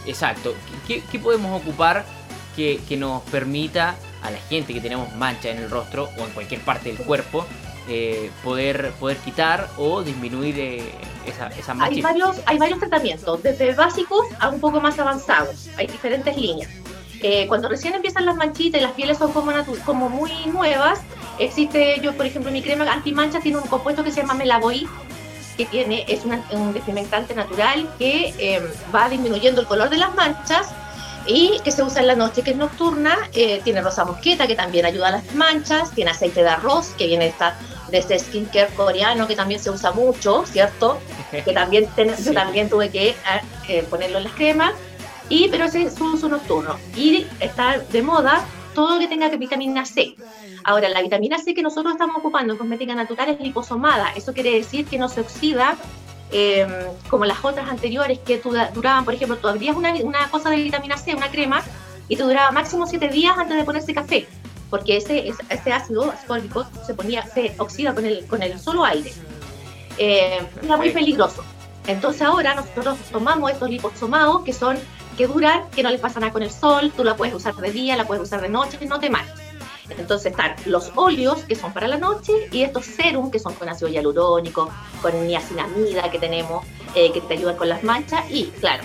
exacto, 0.07 0.55
¿qué, 0.87 1.19
podemos 1.19 1.61
ocupar 1.61 2.05
que, 2.55 2.81
que 2.89 2.97
nos 2.97 3.23
permita 3.25 3.97
a 4.23 4.31
la 4.31 4.39
gente 4.39 4.73
que 4.73 4.81
tenemos 4.81 5.15
manchas 5.17 5.57
en 5.57 5.59
el 5.59 5.71
rostro 5.71 6.09
o 6.19 6.25
en 6.25 6.31
cualquier 6.31 6.61
parte 6.61 6.93
del 6.93 7.05
cuerpo 7.05 7.47
eh, 7.87 8.31
poder, 8.43 8.93
poder 8.99 9.19
quitar 9.19 9.69
o 9.77 10.03
disminuir 10.03 10.59
eh, 10.59 10.91
esa, 11.27 11.49
esa 11.49 11.77
hay 11.79 12.01
varios, 12.01 12.41
hay 12.47 12.57
varios 12.57 12.79
tratamientos, 12.79 13.43
desde 13.43 13.75
básicos 13.75 14.27
a 14.41 14.49
un 14.49 14.59
poco 14.59 14.81
más 14.81 14.99
avanzados. 14.99 15.69
Hay 15.77 15.87
diferentes 15.87 16.35
líneas. 16.35 16.71
Eh, 17.23 17.47
cuando 17.49 17.69
recién 17.69 17.95
empiezan 17.95 18.27
las 18.27 18.37
manchitas 18.37 18.81
y 18.81 18.85
las 18.85 18.93
pieles 18.93 19.19
son 19.19 19.33
como, 19.33 19.53
como 19.85 20.09
muy 20.09 20.33
nuevas, 20.47 21.01
existe, 21.39 22.01
yo 22.01 22.13
por 22.15 22.27
ejemplo, 22.27 22.51
mi 22.51 22.63
crema 22.63 22.91
antimancha 22.91 23.41
tiene 23.41 23.59
un 23.59 23.67
compuesto 23.67 24.05
que 24.05 24.11
se 24.11 24.21
llama 24.21 24.35
Melavoid, 24.35 24.87
que 25.57 25.67
tiene, 25.67 26.05
es 26.09 26.23
un 26.25 26.73
despigmentante 26.73 27.35
natural 27.35 27.89
que 27.99 28.61
va 28.93 29.09
disminuyendo 29.09 29.61
el 29.61 29.67
color 29.69 29.89
de 29.89 29.99
las 29.99 30.13
manchas 30.15 30.69
y 31.27 31.61
que 31.65 31.71
se 31.71 31.83
usa 31.83 32.01
en 32.01 32.09
la 32.09 32.17
noche, 32.17 32.43
que 32.43 32.51
es 32.51 32.57
nocturna. 32.57 33.17
tiene 33.63 33.81
rosa 33.81 34.05
mosqueta, 34.05 34.49
que 34.49 34.57
también 34.57 34.85
ayuda 34.85 35.09
a 35.09 35.13
las 35.13 35.35
manchas. 35.35 35.93
Tiene 35.93 36.11
aceite 36.11 36.43
de 36.43 36.49
arroz, 36.49 36.89
que 36.99 37.07
viene 37.07 37.29
esta 37.29 37.57
de 37.91 37.99
este 37.99 38.19
skincare 38.19 38.69
coreano 38.75 39.27
que 39.27 39.37
también 39.37 39.61
se 39.61 39.71
usa 39.71 39.93
mucho, 39.93 40.45
¿cierto? 40.47 40.99
Que 41.45 41.53
también 41.53 41.89
yo 41.97 42.33
también 42.33 42.69
tuve 42.69 42.91
que 42.91 43.15
ah, 43.27 43.41
eh, 43.69 43.85
ponerlo 43.91 44.19
en 44.19 44.25
las 44.25 44.33
cremas. 44.35 44.73
Y, 45.29 45.49
pero 45.49 45.65
ese 45.65 45.83
es 45.83 46.01
un 46.01 46.15
uso 46.15 46.29
nocturno. 46.29 46.77
Y 46.97 47.27
está 47.41 47.79
de 47.79 48.03
moda 48.03 48.45
todo 48.75 48.95
lo 48.95 49.01
que 49.01 49.09
tenga 49.09 49.29
vitamina 49.29 49.85
C. 49.85 50.15
Ahora, 50.65 50.89
la 50.89 51.01
vitamina 51.01 51.39
C 51.39 51.55
que 51.55 51.63
nosotros 51.63 51.93
estamos 51.93 52.17
ocupando 52.17 52.53
en 52.53 52.59
cosmética 52.59 52.95
natural 52.95 53.31
es 53.31 53.41
liposomada. 53.41 54.11
Eso 54.17 54.33
quiere 54.33 54.51
decir 54.53 54.87
que 54.87 54.99
no 54.99 55.09
se 55.09 55.21
oxida 55.21 55.77
em, 56.33 56.69
como 57.09 57.25
las 57.25 57.45
otras 57.45 57.69
anteriores 57.69 58.19
que 58.19 58.39
duraban, 58.39 59.05
por 59.05 59.15
ejemplo, 59.15 59.37
tú 59.37 59.49
abrías 59.49 59.77
una, 59.77 59.95
una 60.03 60.31
cosa 60.31 60.51
de 60.51 60.57
vitamina 60.57 60.97
C, 60.97 61.15
una 61.15 61.31
crema, 61.31 61.63
y 62.09 62.17
te 62.17 62.23
duraba 62.23 62.51
máximo 62.51 62.87
7 62.87 63.09
días 63.09 63.37
antes 63.39 63.57
de 63.57 63.65
ponerse 63.65 63.95
café, 63.95 64.27
porque 64.69 64.97
ese, 64.97 65.33
ese 65.49 65.73
ácido 65.73 66.11
ascórbico 66.11 66.67
se, 66.87 66.95
ponía, 66.95 67.25
se 67.27 67.55
oxida 67.59 67.95
con 67.95 68.05
el, 68.05 68.27
con 68.27 68.43
el 68.43 68.59
solo 68.59 68.85
aire. 68.85 69.13
Eh, 69.99 70.41
era 70.63 70.77
muy 70.77 70.91
peligroso. 70.91 71.45
Entonces 71.87 72.23
ahora 72.23 72.55
nosotros 72.55 72.99
tomamos 73.13 73.51
estos 73.53 73.69
liposomados 73.69 74.43
que 74.43 74.53
son 74.53 74.79
que 75.15 75.27
duran, 75.27 75.71
que 75.71 75.83
no 75.83 75.91
les 75.91 76.01
pasa 76.01 76.21
nada 76.21 76.33
con 76.33 76.43
el 76.43 76.51
sol, 76.51 76.93
tú 76.97 77.05
la 77.05 77.17
puedes 77.17 77.35
usar 77.35 77.55
de 77.55 77.71
día, 77.71 77.97
la 77.97 78.07
puedes 78.07 78.23
usar 78.23 78.41
de 78.41 78.49
noche, 78.49 78.79
no 78.87 78.99
te 78.99 79.11
mates. 79.11 79.33
Entonces 79.91 80.33
están 80.33 80.55
los 80.65 80.93
óleos, 80.95 81.43
que 81.45 81.55
son 81.55 81.73
para 81.73 81.89
la 81.89 81.99
noche, 81.99 82.33
y 82.51 82.63
estos 82.63 82.87
serum, 82.87 83.31
que 83.31 83.39
son 83.39 83.55
con 83.55 83.69
ácido 83.69 83.89
hialurónico, 83.89 84.71
con 85.03 85.27
niacinamida 85.27 86.11
que 86.11 86.19
tenemos, 86.19 86.65
eh, 86.95 87.13
que 87.13 87.21
te 87.21 87.35
ayudan 87.35 87.57
con 87.57 87.69
las 87.69 87.83
manchas, 87.83 88.25
y 88.31 88.47
claro, 88.61 88.83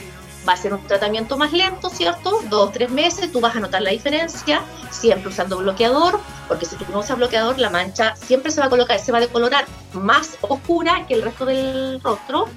va 0.47 0.53
a 0.53 0.57
ser 0.57 0.73
un 0.73 0.85
tratamiento 0.87 1.37
más 1.37 1.53
lento, 1.53 1.89
¿cierto? 1.89 2.41
Dos, 2.49 2.71
tres 2.71 2.89
meses, 2.89 3.31
tú 3.31 3.39
vas 3.39 3.55
a 3.55 3.59
notar 3.59 3.81
la 3.81 3.91
diferencia, 3.91 4.61
siempre 4.91 5.29
usando 5.29 5.57
bloqueador, 5.57 6.19
porque 6.47 6.65
si 6.65 6.75
tú 6.75 6.85
no 6.91 6.99
usas 6.99 7.17
bloqueador, 7.17 7.59
la 7.59 7.69
mancha 7.69 8.15
siempre 8.15 8.51
se 8.51 8.59
va 8.59 8.67
a 8.67 8.69
colocar, 8.69 8.99
se 8.99 9.11
va 9.11 9.19
a 9.19 9.21
decolorar 9.21 9.65
más 9.93 10.37
oscura 10.41 11.05
que 11.07 11.13
el 11.13 11.21
resto 11.21 11.45
del 11.45 12.01
rostro, 12.01 12.47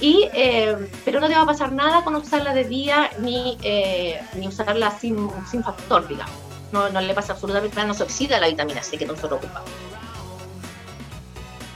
y, 0.00 0.28
eh, 0.32 0.90
pero 1.04 1.20
no 1.20 1.28
te 1.28 1.34
va 1.34 1.42
a 1.42 1.46
pasar 1.46 1.72
nada 1.72 2.04
con 2.04 2.14
usarla 2.14 2.54
de 2.54 2.64
día 2.64 3.10
ni, 3.18 3.58
eh, 3.62 4.20
ni 4.34 4.48
usarla 4.48 4.90
sin, 4.98 5.28
sin 5.50 5.62
factor, 5.62 6.06
digamos. 6.06 6.34
No, 6.72 6.88
no 6.90 7.00
le 7.00 7.14
pasa 7.14 7.32
absolutamente 7.32 7.76
nada, 7.76 7.88
no 7.88 7.94
se 7.94 8.02
oxida 8.02 8.38
la 8.38 8.48
vitamina 8.48 8.82
C 8.82 8.98
que 8.98 9.06
nosotros 9.06 9.40
ocupamos. 9.42 9.70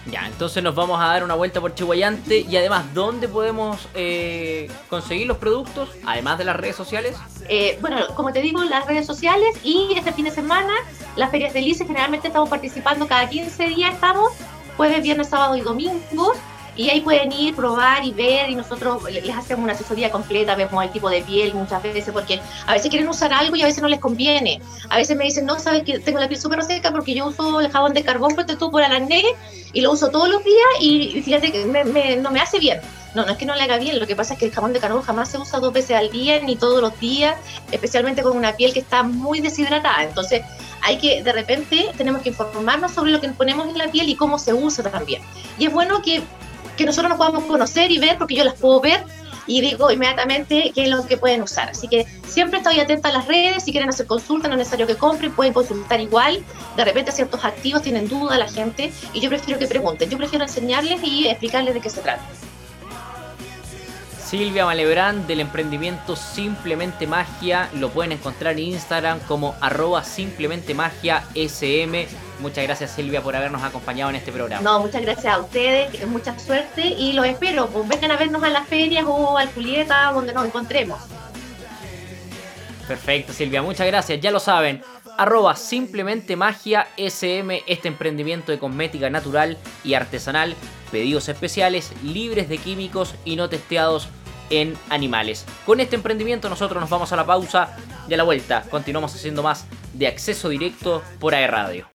Ya, 0.06 0.26
entonces 0.26 0.62
nos 0.62 0.74
vamos 0.74 1.00
a 1.00 1.06
dar 1.06 1.24
una 1.24 1.34
vuelta 1.34 1.60
por 1.60 1.74
Chihuayante 1.74 2.40
y 2.40 2.56
además, 2.56 2.92
¿dónde 2.92 3.28
podemos 3.28 3.88
eh, 3.94 4.70
conseguir 4.90 5.26
los 5.26 5.38
productos? 5.38 5.88
Además 6.04 6.38
de 6.38 6.44
las 6.44 6.56
redes 6.56 6.76
sociales. 6.76 7.16
Eh, 7.48 7.78
bueno, 7.80 7.98
como 8.14 8.32
te 8.32 8.42
digo, 8.42 8.62
las 8.64 8.86
redes 8.86 9.06
sociales 9.06 9.56
y 9.62 9.94
este 9.96 10.12
fin 10.12 10.26
de 10.26 10.30
semana, 10.30 10.74
las 11.16 11.30
ferias 11.30 11.54
de 11.54 11.62
Lice, 11.62 11.86
generalmente 11.86 12.28
estamos 12.28 12.50
participando 12.50 13.06
cada 13.06 13.28
15 13.28 13.68
días, 13.68 13.94
estamos, 13.94 14.32
jueves, 14.76 15.02
viernes, 15.02 15.28
sábado 15.28 15.56
y 15.56 15.62
domingo 15.62 16.34
y 16.76 16.88
ahí 16.88 17.00
pueden 17.00 17.32
ir, 17.32 17.54
probar 17.54 18.04
y 18.04 18.12
ver 18.12 18.50
y 18.50 18.54
nosotros 18.54 19.02
les 19.10 19.36
hacemos 19.36 19.64
una 19.64 19.72
asesoría 19.74 20.10
completa, 20.10 20.54
vemos 20.54 20.82
el 20.82 20.90
tipo 20.90 21.10
de 21.10 21.22
piel 21.22 21.54
muchas 21.54 21.82
veces 21.82 22.10
porque 22.12 22.40
a 22.66 22.72
veces 22.72 22.88
quieren 22.88 23.08
usar 23.08 23.32
algo 23.32 23.56
y 23.56 23.62
a 23.62 23.66
veces 23.66 23.82
no 23.82 23.88
les 23.88 24.00
conviene. 24.00 24.60
A 24.88 24.96
veces 24.96 25.16
me 25.16 25.24
dicen, 25.24 25.44
no, 25.44 25.58
sabes 25.58 25.82
que 25.84 25.98
tengo 25.98 26.18
la 26.18 26.28
piel 26.28 26.40
súper 26.40 26.62
seca 26.62 26.90
porque 26.90 27.14
yo 27.14 27.26
uso 27.26 27.60
el 27.60 27.70
jabón 27.70 27.92
de 27.92 28.02
carbón 28.02 28.34
tú 28.58 28.70
por 28.70 28.82
acné 28.82 29.22
y 29.72 29.80
lo 29.80 29.92
uso 29.92 30.10
todos 30.10 30.28
los 30.28 30.42
días 30.44 30.66
y 30.80 31.22
fíjate 31.22 31.52
que 31.52 31.64
no 31.64 32.30
me 32.30 32.40
hace 32.40 32.58
bien. 32.58 32.80
No, 33.14 33.26
no 33.26 33.32
es 33.32 33.36
que 33.36 33.44
no 33.44 33.54
le 33.54 33.62
haga 33.62 33.76
bien, 33.76 34.00
lo 34.00 34.06
que 34.06 34.16
pasa 34.16 34.32
es 34.32 34.38
que 34.38 34.46
el 34.46 34.52
jabón 34.52 34.72
de 34.72 34.80
carbón 34.80 35.02
jamás 35.02 35.28
se 35.28 35.36
usa 35.36 35.60
dos 35.60 35.72
veces 35.72 35.96
al 35.96 36.10
día 36.10 36.40
ni 36.40 36.56
todos 36.56 36.80
los 36.80 36.98
días, 36.98 37.36
especialmente 37.70 38.22
con 38.22 38.34
una 38.34 38.54
piel 38.54 38.72
que 38.72 38.80
está 38.80 39.02
muy 39.02 39.40
deshidratada. 39.40 40.04
Entonces, 40.04 40.42
hay 40.80 40.96
que, 40.96 41.22
de 41.22 41.32
repente, 41.32 41.90
tenemos 41.98 42.22
que 42.22 42.30
informarnos 42.30 42.92
sobre 42.92 43.12
lo 43.12 43.20
que 43.20 43.28
ponemos 43.28 43.68
en 43.68 43.76
la 43.76 43.88
piel 43.88 44.08
y 44.08 44.16
cómo 44.16 44.38
se 44.38 44.54
usa 44.54 44.90
también. 44.90 45.20
Y 45.58 45.66
es 45.66 45.72
bueno 45.72 46.00
que 46.00 46.22
que 46.76 46.84
nosotros 46.84 47.10
nos 47.10 47.18
podamos 47.18 47.44
conocer 47.44 47.90
y 47.90 47.98
ver, 47.98 48.18
porque 48.18 48.34
yo 48.34 48.44
las 48.44 48.54
puedo 48.54 48.80
ver 48.80 49.04
y 49.46 49.60
digo 49.60 49.90
inmediatamente 49.90 50.72
qué 50.74 50.84
es 50.84 50.88
lo 50.88 51.04
que 51.06 51.16
pueden 51.16 51.42
usar. 51.42 51.70
Así 51.70 51.88
que 51.88 52.06
siempre 52.26 52.58
estoy 52.58 52.80
atenta 52.80 53.08
a 53.08 53.12
las 53.12 53.26
redes, 53.26 53.64
si 53.64 53.72
quieren 53.72 53.88
hacer 53.88 54.06
consulta, 54.06 54.48
no 54.48 54.54
es 54.54 54.58
necesario 54.58 54.86
que 54.86 54.96
compren, 54.96 55.32
pueden 55.32 55.52
consultar 55.52 56.00
igual. 56.00 56.44
De 56.76 56.84
repente 56.84 57.12
ciertos 57.12 57.44
activos 57.44 57.82
tienen 57.82 58.08
duda 58.08 58.38
la 58.38 58.48
gente 58.48 58.92
y 59.12 59.20
yo 59.20 59.28
prefiero 59.28 59.58
que 59.58 59.66
pregunten, 59.66 60.08
yo 60.08 60.18
prefiero 60.18 60.44
enseñarles 60.44 61.02
y 61.02 61.28
explicarles 61.28 61.74
de 61.74 61.80
qué 61.80 61.90
se 61.90 62.00
trata. 62.00 62.22
Silvia 64.32 64.64
Malebrán 64.64 65.26
del 65.26 65.40
emprendimiento 65.40 66.16
Simplemente 66.16 67.06
Magia. 67.06 67.68
Lo 67.74 67.90
pueden 67.90 68.12
encontrar 68.12 68.54
en 68.54 68.60
Instagram 68.60 69.20
como 69.28 69.54
arroba 69.60 70.02
simplemente 70.04 70.72
magia 70.72 71.22
sm. 71.34 72.06
Muchas 72.40 72.64
gracias 72.64 72.92
Silvia 72.92 73.20
por 73.20 73.36
habernos 73.36 73.62
acompañado 73.62 74.08
en 74.08 74.16
este 74.16 74.32
programa. 74.32 74.62
No, 74.62 74.80
muchas 74.80 75.02
gracias 75.02 75.34
a 75.34 75.38
ustedes, 75.38 76.06
mucha 76.06 76.38
suerte 76.38 76.80
y 76.80 77.12
los 77.12 77.26
espero. 77.26 77.66
Pues 77.66 77.86
vengan 77.86 78.12
a 78.12 78.16
vernos 78.16 78.42
a 78.42 78.48
las 78.48 78.66
ferias 78.66 79.04
o 79.06 79.36
al 79.36 79.52
Julieta, 79.52 80.10
donde 80.14 80.32
nos 80.32 80.46
encontremos. 80.46 80.98
Perfecto 82.88 83.34
Silvia, 83.34 83.60
muchas 83.60 83.86
gracias. 83.86 84.18
Ya 84.18 84.30
lo 84.30 84.40
saben, 84.40 84.82
arroba 85.18 85.56
simplemente 85.56 86.36
magia 86.36 86.88
sm, 86.96 87.50
este 87.66 87.88
emprendimiento 87.88 88.50
de 88.50 88.58
cosmética 88.58 89.10
natural 89.10 89.58
y 89.84 89.92
artesanal, 89.92 90.56
pedidos 90.90 91.28
especiales, 91.28 91.92
libres 92.02 92.48
de 92.48 92.56
químicos 92.56 93.14
y 93.26 93.36
no 93.36 93.50
testeados 93.50 94.08
en 94.52 94.76
animales. 94.90 95.44
Con 95.66 95.80
este 95.80 95.96
emprendimiento 95.96 96.48
nosotros 96.48 96.80
nos 96.80 96.90
vamos 96.90 97.12
a 97.12 97.16
la 97.16 97.26
pausa 97.26 97.76
y 98.08 98.14
a 98.14 98.16
la 98.16 98.22
vuelta 98.22 98.64
continuamos 98.70 99.14
haciendo 99.14 99.42
más 99.42 99.66
de 99.94 100.06
acceso 100.06 100.48
directo 100.48 101.02
por 101.18 101.34
AE 101.34 101.46
Radio. 101.46 101.91